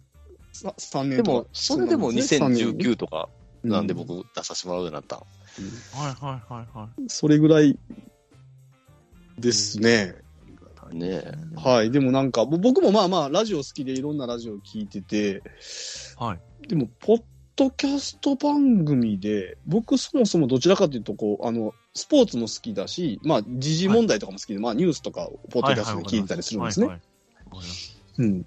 [0.53, 3.29] さ3年でも、それでも2019とか、
[3.63, 5.19] なんでう僕出させてもらうようになったん。
[5.19, 5.27] は
[6.11, 7.05] いはいはいはい。
[7.09, 7.79] それぐらい
[9.39, 10.15] ですね。
[10.93, 11.33] ねえ。
[11.57, 11.91] はい。
[11.91, 15.43] でもなんか、ぼ僕もまあまあ、ラジオ好きでいろんなラジオ聞いてて、
[16.17, 16.69] はい。
[16.69, 17.23] でも、ポッ
[17.57, 27.01] ドキャスト番組で、僕そもそもどちらかというと、こう、あの、スポーツも好きだし、まあ、時事問題とかも好きで、まあ、ニュースとか、ポッドキャストで聞いてたりするんですね。
[28.19, 28.47] うん。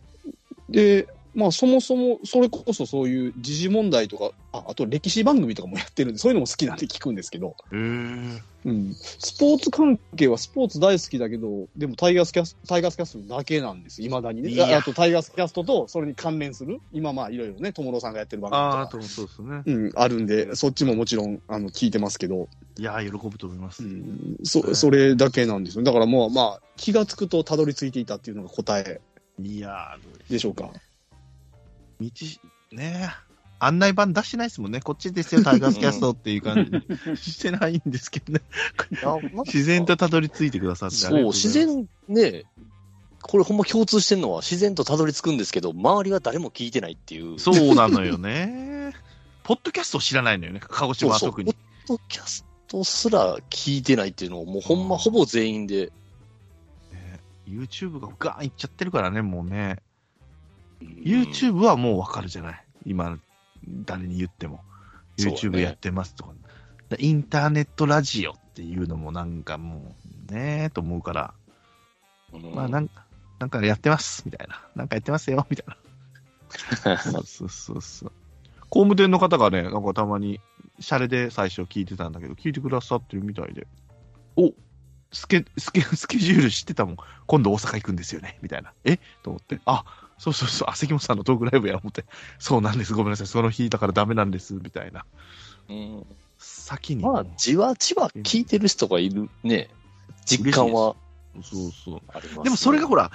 [0.70, 8.93] で、まあ、そもそも、それこそそういう時事問題とか、あ、あと歴史番組とかもやってるんで、そういうのも好きなんで聞くんですけど、へーうん。
[8.93, 14.02] スポーツ関係はスポーツ大好きだけど、でもタイガースキャスト、タイガースキャストだけなんです。
[14.02, 14.50] 未だにね。
[14.50, 19.04] いやああとタイガースキャストとそれに関連する、今まあいろいろね、友野さんがやってる番組ああ、とか。
[19.04, 23.84] とそうん、あるんで、そっちももちろん、あの、聞いてますけど、いやー、喜ぶと思います。
[23.84, 25.84] うん、そ、それだけなんですよ。
[25.84, 29.02] だからもう、まあ、気がつくとたどり着いていたっていうのが答え
[29.41, 29.98] いや
[30.30, 30.72] でしょうか。
[32.02, 32.40] ー、
[32.72, 33.14] 道、ね
[33.60, 34.82] 案内板出してないですもんね。
[34.82, 38.42] こっちですよ、タイガースキャストっていう感じにしてないんですけどね。
[39.46, 42.44] 自然とたどり着いてくださってそう、自然ね、
[43.22, 47.40] これほんま共通してんのは自然とたどり着くんですけど、周りは誰も聞いてないっていう。
[47.40, 48.94] そうなのよね。
[49.44, 51.54] ポッドキャストを知らないのよね、鹿児島はそう特に。
[51.88, 55.92] ポッドキャストすら聞いてないっていうのを、もうほんまほぼ全員で。
[56.92, 59.78] ね YouTube がガーンいっちゃってるからね、もうね。
[60.84, 62.63] うん YouTube はもうわかるじゃない？
[62.86, 63.17] 今、
[63.67, 64.62] 誰に言っても。
[65.17, 66.34] YouTube ねやってますとか。
[66.89, 69.96] だインターネットラジオっていうのもなんかも
[70.30, 71.34] う、ねえと思うから、
[72.34, 73.06] うんまあなんか、
[73.39, 74.62] なんかやってます、みたいな。
[74.76, 75.65] なんかやってますよ、みたい
[76.86, 76.98] な。
[76.98, 78.12] そうそうそうそう。
[78.69, 80.39] 工務店の方がね、なんかたまに、
[80.80, 83.67] シャレで最初聞いてたんだけど、聞いてくださってるみたいで、
[84.36, 84.52] お
[85.12, 86.98] スケ、スケ、スケジュール知ってたもん。
[87.28, 88.74] 今度大阪行くんですよね、みたいな。
[88.84, 88.98] え？
[89.22, 89.86] と思って、あ、
[90.17, 92.06] そうそうそう、あ、関本さんのトークライブや、思って、
[92.39, 95.06] そうなんです、ごめんなさい、その日だからダメなんです、みたいな。
[95.69, 96.06] うん
[96.38, 97.04] 先に。
[97.04, 99.69] まあ、じわじわ聞いてる人がいるね、
[100.26, 100.95] 実感は。
[101.41, 102.43] そうそう。
[102.43, 103.12] でもそれがほら、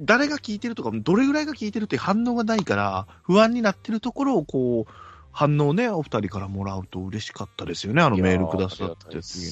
[0.00, 4.92] 誰が聞いてるとか、どれぐらいが聞いてるって反応がないから、不安になってるところをこう、
[5.32, 9.46] 反応ね、お二人からもらうと嬉しかったですよね、あのメールくださって次。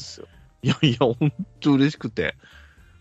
[0.62, 2.34] いやいや、ほんと嬉しくて。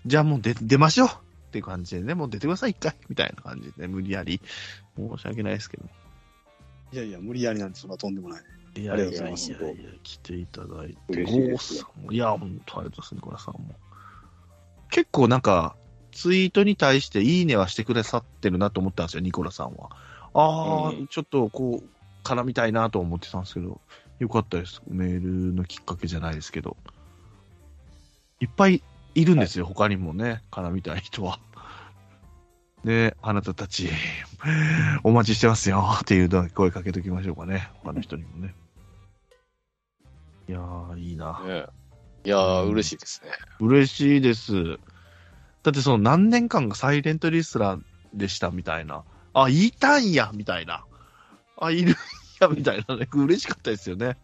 [0.05, 1.10] じゃあもう出、出ましょう
[1.47, 4.41] っていう感じでね、もう出てください、一回みたいな感じで、無理やり。
[4.97, 5.86] 申し訳ないですけど。
[6.91, 8.43] いやいや、無理やりなんてそんなとんでもない。
[8.75, 11.23] いやありがとうございますややいや来ていただいて、
[12.12, 13.75] いや、本当ありがとうございます、ニコラさんも。
[14.91, 15.75] 結構なんか、
[16.12, 19.89] ツイートに対していいねはしてくださってるなと思ったんですよ、ニコラさんは。
[20.33, 21.89] ああ、うんちょっとこう、
[22.23, 23.81] 絡みたいなと思ってたんですけど、
[24.19, 24.81] よかったです。
[24.88, 26.77] メールのきっかけじゃないですけど。
[28.39, 28.83] いっぱい
[29.17, 31.39] いるんですよ、他にもね、絡みたい人は。
[32.86, 33.89] で、あなたたち、
[35.03, 38.53] お待ちしてますよっていう声かけときましょうかね、他の人にもね。
[40.47, 41.41] いやー、いいな。
[41.47, 41.65] ね
[42.25, 43.32] いやー、嬉しいですね。
[43.60, 44.53] 嬉しいです。
[44.73, 44.77] だ
[45.63, 47.82] だってその何年間がサイレントリスラー
[48.13, 49.03] でしたみたいな。
[49.34, 50.86] あ、いたんやみたいな。
[51.60, 51.95] あ、いるん
[52.39, 53.08] やみたいなね。
[53.12, 54.15] 嬉しかったですよね。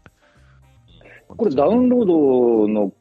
[1.27, 2.93] これダウンロードの、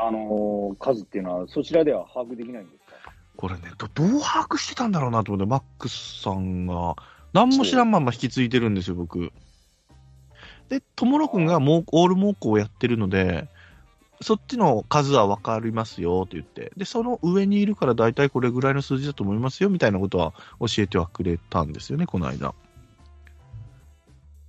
[0.00, 3.12] あのー数っていうのは、そちらでは把握できないんですか？
[3.36, 6.96] これね、どどう把握してたんだろうなと思って、マックスさんが、
[7.32, 9.32] 何も知らんまま引き継いでるんですよ、僕。
[10.68, 13.48] で、ともろくんがもうオールモーコをやってるので、
[14.20, 22.54] そっちの数は分かりますよって言って、で、その上にいるから大体これぐらいの数字だと思いますよみたいなことは教えてはくれたんですよね、この間。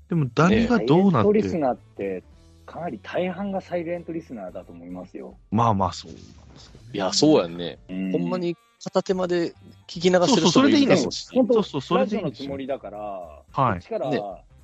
[0.09, 2.23] でも、誰がどうなって、サイレントリスナーって、
[2.69, 5.35] かなり大半がサイレントリスナーだと思いますよ。
[5.49, 6.21] まあまあそうなん
[6.53, 7.79] ですけどねいや、そうやんね。
[7.89, 9.53] うんほんまに片手まで
[9.87, 12.47] 聞き流してるそうそうそれでいいんですもし本当そうそう、それラジオのでいいんですよ。
[12.47, 14.21] つもりだから、はいこっちから、ね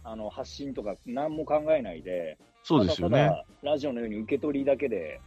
[0.08, 3.18] あの発信とか何も考えないで、そうですよね。
[3.18, 5.20] ただただラジオのように受け取りだけで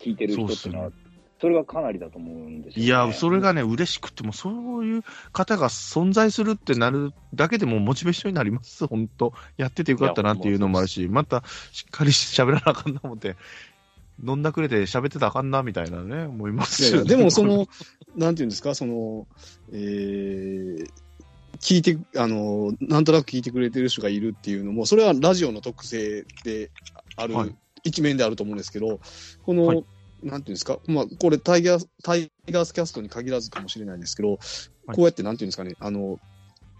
[0.00, 1.05] 聞いてる人っていうのは、そうっ
[1.40, 2.86] それがかなりだと思うんですよ、ね。
[2.86, 9.34] いや、それがね、嬉しくても、そういう方が存在するってなるだけでもモチベーションになります、 本当。
[9.56, 13.36] やっててよかったなっていうのもあるし、またしっかり喋らなあかんな思って、
[14.24, 16.94] 飲んだくれて喋ってたらあかんなみたいなね、思いますよね。
[16.94, 17.68] いやいやでもその、
[18.16, 19.26] なんていうんですか、その、
[19.72, 20.90] えー、
[21.60, 26.70] 聞いて、あの、なんとなく聞いてくれてる人がいるっていうのも、それはラジオの特性で
[27.16, 27.54] ある、はい。
[27.84, 29.00] 一面であると思うんですけど、
[29.44, 29.84] この、はい
[30.26, 34.38] なんていうんですか、まあ、これタイガース、タイガースキャストに限らずかもしれないんですけど、はい。
[34.96, 36.18] こうやってなんていうんですかね、あの、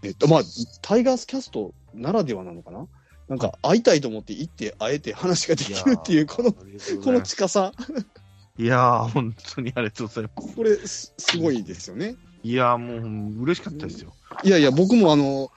[0.03, 0.41] えっと、まあ、
[0.81, 2.87] タイガースキャストならではなのかな？
[3.29, 6.59] なんか、会いたいと思って行って、会えて話ができるっていう、この、こ
[7.11, 7.73] の近さ、
[8.57, 10.55] いやー、本当にありがとうございます。
[10.55, 12.15] これ、すすごいですよね。
[12.43, 12.95] いやー、も
[13.39, 14.13] う、嬉しかったですよ。
[14.43, 15.49] いやいや、僕もあの、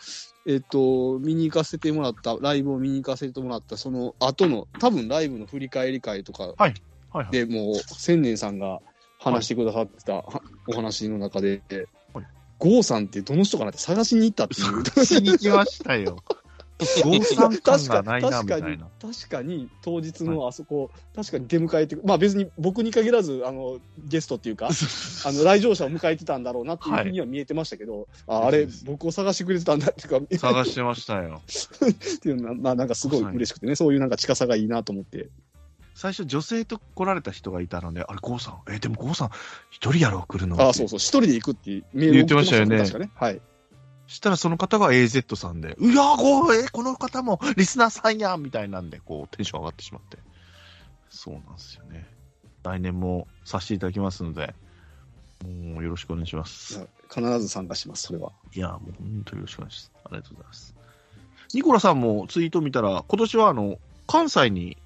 [0.46, 6.74] えっと、見に行かせてもらった、ライブを見に行かせてもらった、その後の、多分ライブの振り返り会とかはい
[7.12, 7.30] はい。
[7.30, 8.80] でもう、千年さんが
[9.18, 11.62] 話してくださってたは お話の中で、
[12.14, 12.24] はい
[12.60, 14.84] 郷さんってどの人かなって探しに行ったっていう。
[14.84, 16.18] 探しに来ましたよ。
[17.02, 24.68] 郷さん感確かがないな、みたいな。、確かに当日のあそこ、確かに出迎えてく、まあ別に僕に限らず、あの、ゲストっていうか、
[25.24, 31.42] あの、来場者を迎えてたんだろうなっていうふうには見えてましたけど、ああれ、僕を探してくれてたんだっていうか、探してましたよ。
[31.46, 35.28] っていうのは、まあなんかすごい嬉しくてね、そういうなんか近さがいいなと思って。
[36.00, 39.30] 最初、女性と来られた人がいたので、あれ、郷さん、えでも郷さん、
[39.68, 40.58] 一人やろ、来るの？
[40.58, 43.10] ああ、そうそう、一人で行くって言ってましたよね確かね？
[43.14, 43.42] はい。
[44.06, 50.16] したらその方が AZ さんで、うやこう、えこの方もリスナーさんやみたいなんで、こう、テンション上がってしまって。
[51.10, 52.08] そうなんですよね。
[52.62, 54.54] 来年もさせていただきますので、
[55.44, 56.80] もうよろしくお願いします。
[57.14, 58.32] 必ず参加します、それは。
[58.54, 59.92] いや、もう本当よろしくお願いします。
[60.06, 60.74] ありがとうございます。
[61.52, 64.78] ニコラさんもツイート見たら、今年はあの、関西に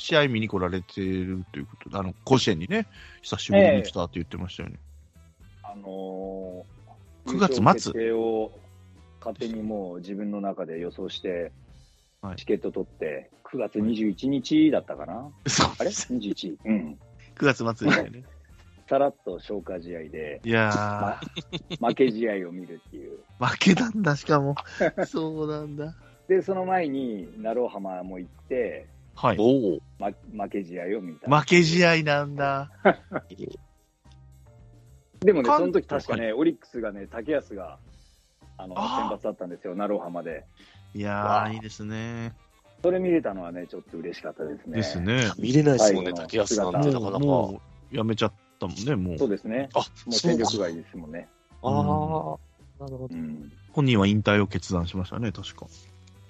[0.00, 2.86] 試合見に来られてるということで、あの、甲子園にね、
[3.20, 4.78] 久しぶりに来たって言ってましたよね。
[5.62, 8.12] あのー、9月末？
[8.12, 8.50] を
[9.20, 11.52] 勝手にもう自分の中で予想して、
[12.22, 16.56] はいチケット取って、9月21日だったかな、あれそうです ?21?
[16.64, 16.98] うん。
[17.36, 18.24] 9月末でしたよね。
[18.88, 21.20] さらっと消化試合で、いや
[21.80, 23.20] 負け試合を見るっていう。
[23.38, 24.56] ー、負けたんだ、しかも。
[25.06, 25.94] そうなんだ。
[26.28, 28.86] で、その前に、鳴尾浜も行って、
[29.20, 29.36] はい。
[29.38, 29.80] おお。
[29.98, 30.08] ま、
[30.44, 31.28] 負け試合を見た。
[31.28, 32.70] 負け試合なんだ。
[35.20, 37.78] でもね、関その時確かね、オリックスがね、竹安が、
[38.56, 40.46] あの、あー先発だったんですよ、鳴尾浜で。
[40.94, 42.32] いやー、いいですね。
[42.82, 44.76] それ見れたのはね、ちょっと嬉しかったですね。
[44.78, 44.98] です。
[44.98, 45.30] ね。
[45.38, 47.18] 見れないですもんね、竹安さんってなかなか。
[47.18, 47.60] も
[47.92, 49.18] う、やめちゃったもんね、もう。
[49.18, 49.68] そうですね。
[49.74, 51.28] あ、もう戦力外ですもんね。
[51.62, 51.72] ああ、
[52.82, 53.08] なるほど。
[53.10, 53.52] うん。
[53.72, 55.66] 本人は引退を決断しましたね、確か。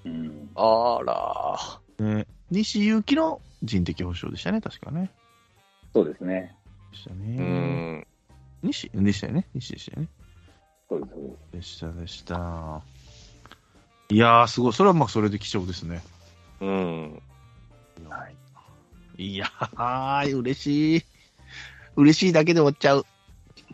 [0.04, 0.50] うん。
[0.56, 2.04] あら。
[2.04, 5.10] ね、西勇輝の人的保障でしたね、確かね。
[5.92, 6.56] そうですね。
[6.92, 7.36] でしたうね。
[7.98, 8.06] ん。
[8.62, 9.46] 西でしたよね。
[9.54, 10.08] 西でしたよね。
[10.88, 11.52] そうです、そうです。
[11.52, 12.82] でした、でした。
[14.10, 14.72] いやー、すごい。
[14.72, 16.02] それはまあ、それで貴重ですね。
[16.60, 17.22] うん。
[18.08, 18.28] は
[19.16, 19.24] い。
[19.24, 21.02] いやー、嬉しい。
[21.96, 23.06] 嬉しいだけで終わっちゃう。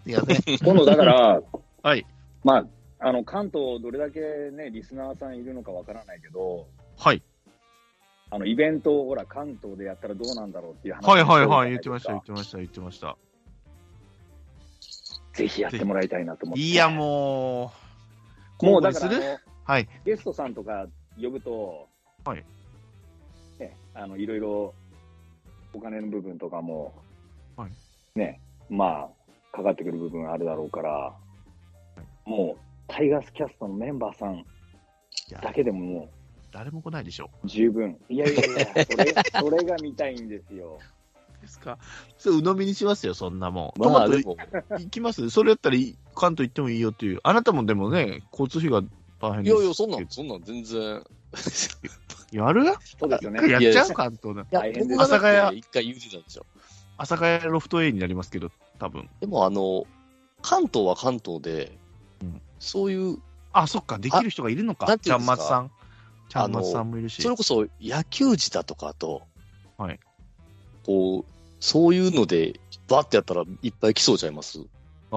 [0.04, 0.38] いやね。
[0.62, 1.42] 今度だから、
[1.82, 2.06] はい。
[2.44, 2.66] まあ、
[2.98, 4.20] あの、関東どれだけ
[4.52, 6.66] ね、リスナーさんいるのかわからないけど、
[6.98, 7.22] はい。
[8.30, 11.68] あの、イベントをほら、関東でやったらどうなんだろうっていう話はいはいはい。
[11.70, 13.16] 言をってました、言ってました、言ってました。
[15.34, 16.62] ぜひやってもらいたいなと思って。
[16.62, 17.72] いや、も
[18.62, 19.88] う、もうだからはい。
[20.04, 20.86] ゲストさんとか
[21.20, 21.88] 呼ぶと、
[22.24, 22.44] はい。
[23.58, 24.74] ね、あの、いろいろ、
[25.72, 26.94] お金の部分とかも、
[27.56, 27.70] はい
[28.18, 29.08] ね、ま
[29.52, 31.14] あ、かかってくる部分あるだろうから、
[32.24, 34.44] もう、タイガースキャストのメンバーさん
[35.42, 36.10] だけでもも
[36.56, 37.28] 誰も来ないでしょ。
[37.44, 37.98] う十分。
[38.08, 40.78] いやいやいや、それ、 それが見たいんですよ。
[41.42, 41.76] ですか？
[42.16, 43.80] それ、鵜呑みにしますよ、そんなもん。
[43.80, 44.36] まあトマト
[44.78, 45.28] 行きます？
[45.28, 47.20] それやったらいい、関東行ってもいいよっていう。
[47.24, 48.80] あなたもでもね、交通費が
[49.20, 49.54] 大変です。
[49.54, 51.04] いやいや、そんなん、そんなん全然。
[52.32, 52.64] やる？
[52.98, 53.48] そうですよね。
[53.50, 53.88] やっちゃう？
[53.90, 54.42] 関東の。
[54.42, 56.46] いや大変です僕がだって阿佐ヶ谷一回言うてたんですよ。
[56.96, 59.10] 阿佐ヶ谷ロフト A になりますけど、多分。
[59.20, 59.84] でもあの、
[60.40, 61.76] 関東は関東で、
[62.22, 63.18] うんそういう、
[63.52, 64.98] あ、そっか、できる人がいるのか。
[64.98, 65.70] ちゃんまつさん。
[66.28, 67.22] ちゃんまつさんもいるし。
[67.22, 69.22] それこそ野球児だとかと、
[69.78, 70.00] はい。
[70.84, 74.60] こう、そういうので、バッてやったらいっぱい来そうちゃいます？
[75.10, 75.16] あ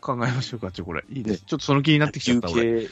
[0.00, 1.04] 考えましょうか、ちょ、これ。
[1.10, 1.40] いいです。
[1.42, 2.62] ねちょっとその気になってきちゃっ休た、俺。
[2.62, 2.90] 憩、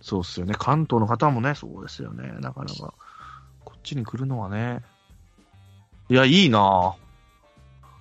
[0.00, 0.54] そうっすよね。
[0.58, 2.32] 関東の方もね、そうですよね。
[2.40, 2.92] なかなか、
[3.64, 4.82] こっちに来るのはね。
[6.10, 6.94] いや、いいなぁ。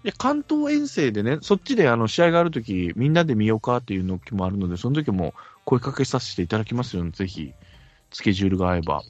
[0.03, 5.33] いや、関東遠征でね、そっちであの試合があるとき、みんなで見ようかっていうのもあるので、その時も
[5.65, 7.53] 声かけさせていただきますよ、ぜひ。
[8.11, 9.01] スケジュールが合えば、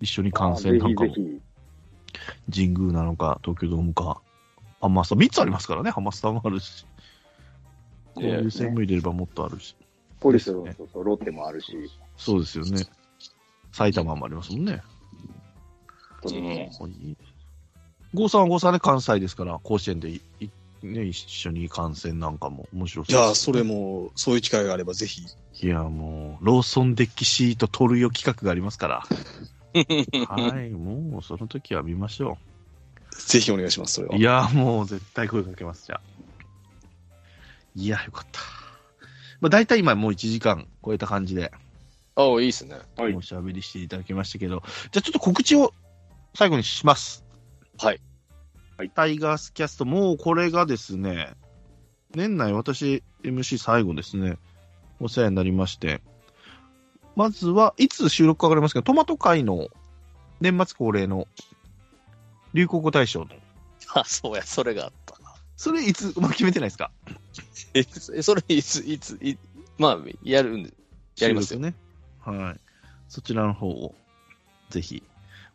[0.00, 1.40] 一緒に観戦なんかもぜひぜ
[2.52, 2.66] ひ。
[2.66, 4.20] 神宮なのか、東京ドームか、
[4.80, 6.86] ハマスタ、3つありますからね、ハマスタもあるし。
[8.14, 9.76] こういう戦も入れればもっとあるし。
[10.18, 11.72] ポリスのですねそうそうロッテもあるし。
[12.16, 12.86] そうですよね。
[13.72, 14.82] 埼玉もありますもんね。
[16.22, 17.16] そうですね
[18.12, 20.50] 郷さんは郷さんで関西ですから、甲子園でいい
[20.82, 25.22] ね、一緒に観戦なんかも面白そうじゃあ、それも、そういう機会があればぜひ。
[25.62, 29.02] いや、もう、ローソンデッキシート取るよ企画がありますから。
[30.26, 32.38] はい、もう、その時は見ましょ
[33.18, 34.16] ぜひお願いします、それは。
[34.16, 34.18] う。
[34.18, 36.00] いや、もう、絶対声かけます、じゃあ。
[37.74, 38.40] いや、よかった。
[39.40, 41.52] まあ、大体今もう1時間超えた感じで、
[42.16, 42.78] ああ、いいっすね。
[42.96, 44.62] はいおしゃべりしていただきましたけど、
[44.92, 45.72] じゃあちょっと告知を
[46.34, 47.24] 最後にします。
[47.78, 48.00] はい。
[48.80, 51.34] はいタイガースキャスト、もうこれがですね、
[52.14, 54.38] 年内私 MC 最後ですね、
[55.00, 56.00] お世話になりまして、
[57.14, 59.68] まずはいつ収録かわかりますけど、トマト会の
[60.40, 61.28] 年末恒例の
[62.54, 63.26] 流行語大賞の、
[63.92, 65.34] あ、そうや、それがあったな。
[65.58, 66.90] それいつ、まあ、決めてないですか？
[67.74, 67.82] え、
[68.22, 69.36] それいつ、いつ、い
[69.76, 70.72] まあ、やるんで、
[71.18, 71.60] やりますよ。
[71.60, 71.74] ね。
[72.20, 72.60] はい。
[73.10, 73.94] そちらの方を、
[74.70, 75.02] ぜひ。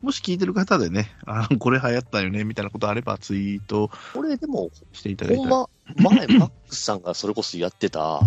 [0.05, 5.57] もし聞いてる方でね、あこれ流行ったよね、みたいなことあればツイートこれでも、していただいたほら。
[5.57, 8.21] んま、前、マックスさんがそれこそやってた、は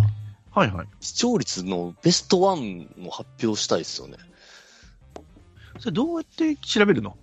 [0.56, 0.86] いはい。
[0.98, 4.16] 視聴率のベストワンの発表したいですよね。
[5.78, 7.16] それどうやって調べるの？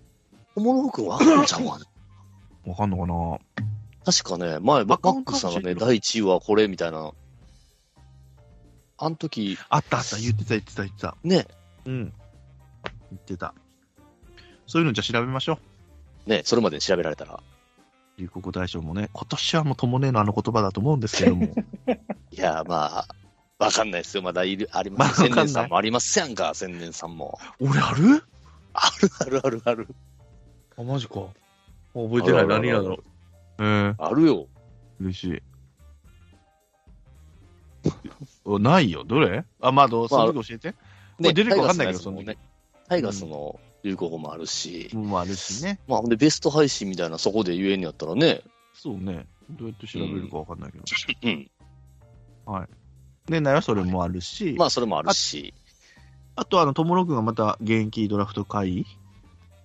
[0.56, 3.40] おもろぶくんわかんちゃうわかんのかな？
[4.06, 7.12] 確かね、前、マアカウントックスさんがね、第1位はこれみたいな。
[8.98, 11.18] あの時、あったあった、言ってた言ってた言ってた。
[11.26, 11.46] ね、
[11.84, 12.14] うん。
[13.12, 13.54] 言ってた。
[14.68, 15.60] そういうのじゃあ調べましょ
[16.26, 16.30] う。
[16.30, 17.40] ね、それまでに調べられたら。
[18.18, 21.46] 流行語大賞もね、今年はもうともねえのあの言葉だと思うんですけども。
[22.32, 23.08] いや、まあ、
[23.60, 24.24] わかんないですよ。
[24.24, 25.18] まだいる、ありまます。
[25.18, 27.40] だわかんない千年さんもありますやんか、千年さんも。
[27.60, 28.24] 俺ある？
[28.74, 29.88] あるあるあるある。
[30.78, 31.14] あ、マジか。
[31.94, 32.42] 覚えてない。
[32.42, 33.04] あるあるある何やだろう。
[33.60, 34.48] えー、あるよ。
[35.00, 35.42] 嬉しい。
[38.46, 39.04] おないよ。
[39.04, 39.46] どれ？
[39.62, 40.76] あ、まあ、どう、その時教えて。
[41.20, 42.38] 出るかわかんないけどタイガースのやつもね。
[42.38, 42.55] そ
[42.88, 45.80] タイガースの流行語もあるし、もあるしね。
[45.88, 48.42] まあ、ほんでベスト配信みたいなそこで言えんやったらね、
[48.74, 49.26] そうね。
[49.50, 50.84] どうやって調べるかわかんないけど。
[51.24, 52.68] うん。
[53.28, 55.54] 年内はそれもあるし、まあ、それもあるし。
[56.36, 58.86] あと、あの、ともろくんがまた現役ドラフト会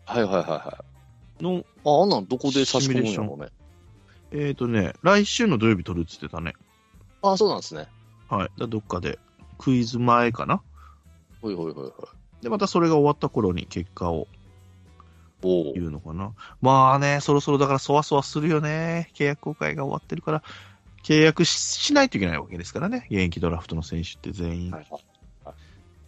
[0.07, 0.85] はいはいはいは
[1.41, 1.43] い。
[1.43, 3.49] の、あ、あんなんどこで差し込むんやろうね。
[4.33, 6.55] えっ、ー、とね、来週の土曜日撮るっつってたね。
[7.23, 7.89] あ、そうなんですね。
[8.29, 8.51] はい。
[8.59, 9.19] だどっかで、
[9.59, 10.63] クイズ前かな。
[11.43, 12.20] ほいほいほいほい。
[12.43, 14.29] で、またそれが終わった頃に結果を。
[15.43, 16.35] 言うのかな。
[16.61, 19.11] まあね、そろそろだからそわそわするよね。
[19.15, 20.43] 契約公開が終わってるから、
[21.03, 23.07] 契約ししないといけないわけですからね。
[23.11, 24.71] 現役ドラフトの選手って全員。
[24.71, 25.03] はいはい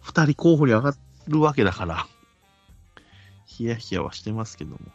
[0.03, 0.93] 二人候補に上が
[1.27, 2.07] るわけだから、
[3.45, 4.79] ヒヤヒヤはしてますけども。
[4.85, 4.91] ま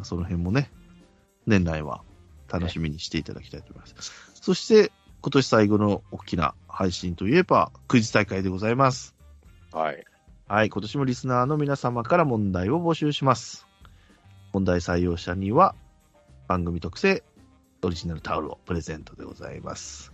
[0.00, 0.70] あその辺もね、
[1.46, 2.02] 年内は
[2.48, 4.12] 楽しみにしていただきたいと思います。
[4.34, 4.90] そして、
[5.22, 9.14] 今年最後の大きな配信といえば、クイズ大会でございます。
[9.72, 10.04] はい。
[10.48, 13.66] はい、今年もリスナーの皆様から問題を募集します。
[14.52, 15.76] 問題採用者には、
[16.48, 17.22] 番組特製
[17.82, 20.12] オリジナルタオルをプレゼントでございます。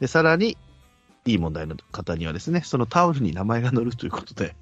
[0.00, 0.58] で、さらに、
[1.24, 4.56] いい問題の方にはですね、そのタオルに名前が載るということで、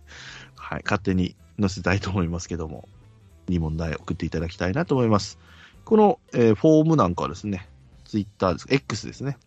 [0.57, 2.87] はい、勝手に載せたいと思いますけども、
[3.49, 5.39] いい問題送っていただきたいなと思います。
[5.87, 7.67] この、えーフォームなんかはですね、
[8.05, 9.39] ツイッターです、X ですね、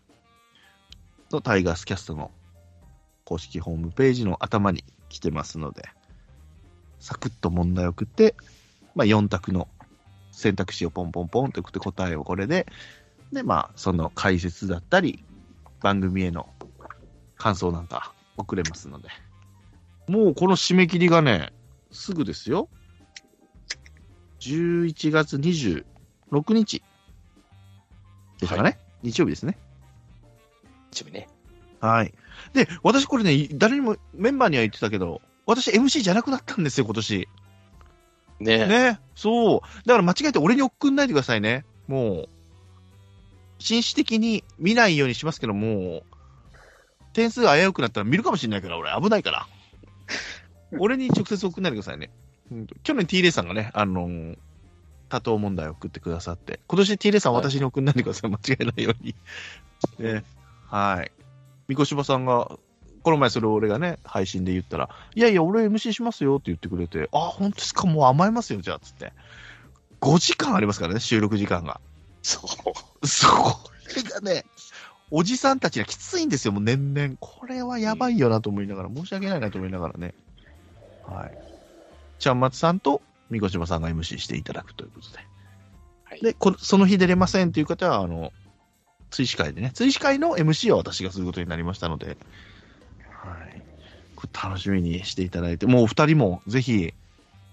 [1.31, 2.31] のタイガースキャストの
[3.27, 5.83] 公式ホームページの頭に来てますので、
[7.01, 8.35] サクッと問題を送って、
[8.95, 9.67] まあ、4択の
[10.31, 12.67] 選択肢をポンポンポンと送って答えをこれで、
[13.33, 15.25] で、まあ、その解説だったり、
[15.81, 16.47] 番組への
[17.35, 19.09] 感想なんか送れますので。
[20.07, 21.51] もうこの締め切りがね、
[21.91, 22.69] すぐですよ。
[24.39, 26.81] 11月26日
[28.39, 29.57] でしたかね、日曜日ですね。
[30.91, 31.27] 一部ね。
[31.81, 32.13] はい。
[32.53, 37.27] で、私これね、誰にも、メンバーには言ってたけど、私 MC じゃなくなったんですよ、今年。
[38.39, 38.99] ねね。
[39.15, 39.59] そう。
[39.85, 41.65] だから間違えて俺に送んないでくださいね。
[41.87, 42.29] もう、
[43.59, 46.03] 紳士的に見ないようにしますけども、
[47.13, 49.47] 点数が危うくなったら見るかもしれないから、俺危ないから。
[50.79, 52.11] 俺に直接送んないでくださいね。
[52.51, 54.37] うん去年 T レイさんがね、あのー
[55.09, 58.29] 多答問題を送ってくださって、今年 T レイさんは私に送んないでください。
[58.29, 59.15] 間違えないように。
[59.99, 60.23] ね。
[60.65, 61.11] はい。
[61.67, 62.57] 三越柴さんが、
[63.03, 69.13] この前それを俺がね、配信で言ったら、いやいや、俺 MC しますよって言ってくれて、あ、本当ですか、もう甘えますよ、じゃあ、つって。
[70.01, 71.79] 5時間ありますからね、収録時間が。
[72.21, 72.39] そ
[73.01, 73.07] う。
[73.07, 73.27] そ
[73.95, 74.45] れがね、
[75.09, 77.15] おじさんたちがきついんですよ、もう年々。
[77.19, 80.13] これはやばいよなと思いながら、申し訳ないなと思いながらね。
[81.05, 81.37] はい。
[82.19, 85.17] ちゃんまつさんとみこしばさんが MC していただくということで。
[86.03, 88.31] はいで、こその日出れませんという方は、あの、
[89.09, 92.17] 追試会でね、追試会の MC を私がすることになりましたので、
[93.09, 93.61] はい。
[94.15, 96.93] これ楽しみにしていただいて、もうお二人もぜひ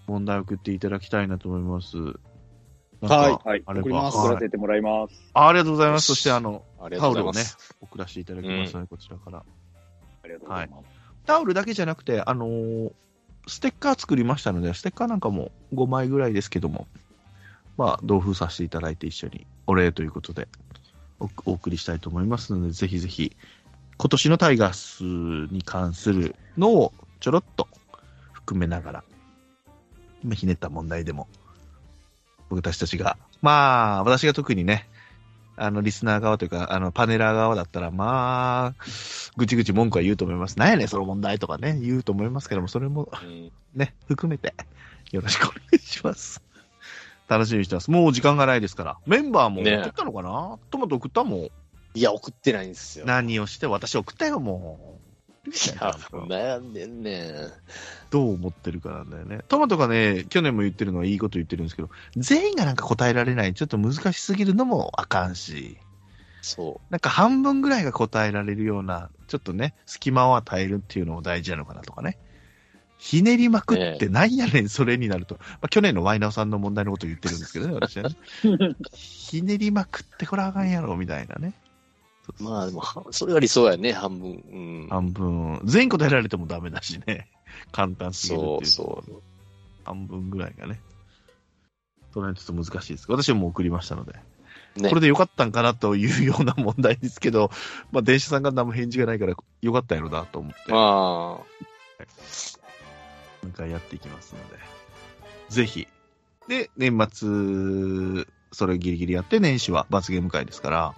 [0.07, 1.97] 問題を送っていただきたいなと思います。
[1.97, 3.63] はいはい。
[3.67, 5.15] あれば送りますはい送らせてもらいます。
[5.35, 6.07] あありがとうございます。
[6.07, 7.77] そよしして、あの、ありがとうございます。
[7.81, 9.39] 送らせていただきますので、こちらから。
[9.39, 10.85] ありがとうございます。
[11.27, 12.93] タオルだけじゃなくて、あのー
[13.47, 16.87] ステッカー作りましたので、ステッカーなんかも5枚ぐらいですけども、
[17.77, 20.49] まあ、同封させていただいて一緒にお礼ということで
[21.21, 23.37] おお送りしたいと思いますので、ぜひぜひ、
[23.97, 27.69] 今年のタイガースに関するのをちょろっと
[28.33, 29.05] 含めながら、
[30.23, 31.29] 今ひねった問題でも、
[32.49, 34.89] 僕たちたちが、まあ、私が特にね、
[35.57, 38.85] あの、リスナー側というか、あの、パネラー側だったら、まあ、
[39.37, 40.59] ぐちぐち文句は言うと思います。
[40.59, 44.55] なんやねん、その問題とかね、言うと思いますけども、それもうんね、含めて、
[45.13, 46.43] よろしくお願いします。
[47.29, 47.91] 楽しみにしてます。
[47.91, 48.99] もう時間がないですから。
[49.07, 51.41] メンバーもね送ったのかな、トマト送ったもん。
[51.97, 53.07] いや、送ってないんですよ。
[53.07, 54.99] 何をして、私送ったよ、も
[55.47, 55.51] う。
[55.51, 57.33] いや、悩んでんねん。
[58.11, 59.41] どう思ってるかなんだよね。
[59.49, 65.79] トマトがね、去年も言ってるのはいいこと言ってるんですけど、全員がなんか答えられない、ちょっと難しすぎるのもあかんし、
[66.41, 72.19] そなんか半分ぐらいが答えられるような、ちょっとね、隙間を与えるっていうのも大事なのかなとかね。
[73.05, 75.35] ひねりまくってなんやねん、それになると。
[75.35, 78.17] まあ、去年のワイナオさんの問題のことを言ってるんですけどね、 私はね。
[78.95, 81.53] ひねりまくってこれあかんやろ、みたいなね。
[82.41, 82.43] う。
[82.43, 84.31] まあでも、はそれが理想やね、半分。
[84.31, 84.89] うん。
[84.89, 87.29] 半分、全員答えられてもダメだしね。
[87.73, 88.71] 簡単すぎるっていう。
[88.71, 89.23] そうそう。
[89.85, 90.81] 半分ぐらいがね。
[92.15, 93.05] それはちょっと難しいです。
[93.11, 94.15] 私はもう送りましたので。
[94.77, 97.51] ねこれでよかったんかなというような問題ですけど、
[97.93, 101.47] まあ、電車さんが何も返事がないからよかったやろなと思って、まも
[103.47, 104.59] う一回やっていきますので。
[105.49, 105.87] ぜひ。
[106.49, 110.95] で、年末、それギリギリやって、年始は罰ゲーム会ですから、あ、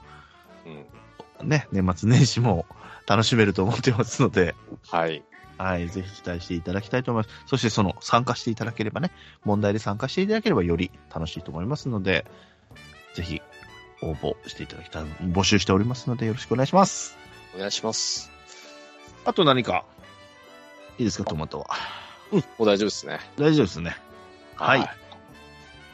[1.41, 1.49] うん。
[1.49, 2.67] ね、年末年始も
[3.07, 4.55] 楽しめると思ってますので、
[4.89, 5.23] はい。
[5.59, 7.35] はい、ぜひ期待していただきたいと思います。
[7.47, 9.11] そしてその参加していただければね、
[9.45, 12.27] 問題で参加していただければより楽しいと思いますので、
[13.15, 13.41] ぜひ
[14.03, 17.17] 応募していただきたい、募集しておりますのでよろしくお願いします。
[17.55, 18.31] お願いします。
[19.25, 19.85] あと何か？
[20.99, 21.69] いいですか、トマトは。
[22.31, 23.21] もう大丈夫ですね。
[23.37, 23.97] 大丈夫ですね。
[24.57, 24.91] はい。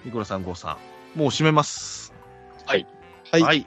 [0.04, 0.78] ニコラさん、ゴーさ
[1.14, 2.12] ん、もう締めます。
[2.66, 2.86] はい。
[3.30, 3.66] はい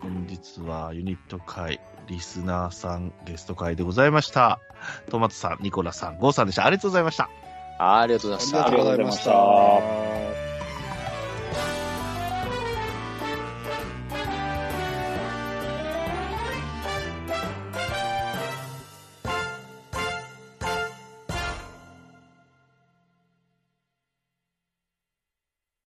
[0.00, 4.60] 本日はユニット会、リスナーさん、ゲスト会でございました。
[5.10, 6.64] トマトさん、ニコラさん、ゴーさんでした。
[6.66, 7.28] ありがとうございました。
[7.78, 8.66] ありがとうございました。
[8.66, 10.17] ありがとうございました。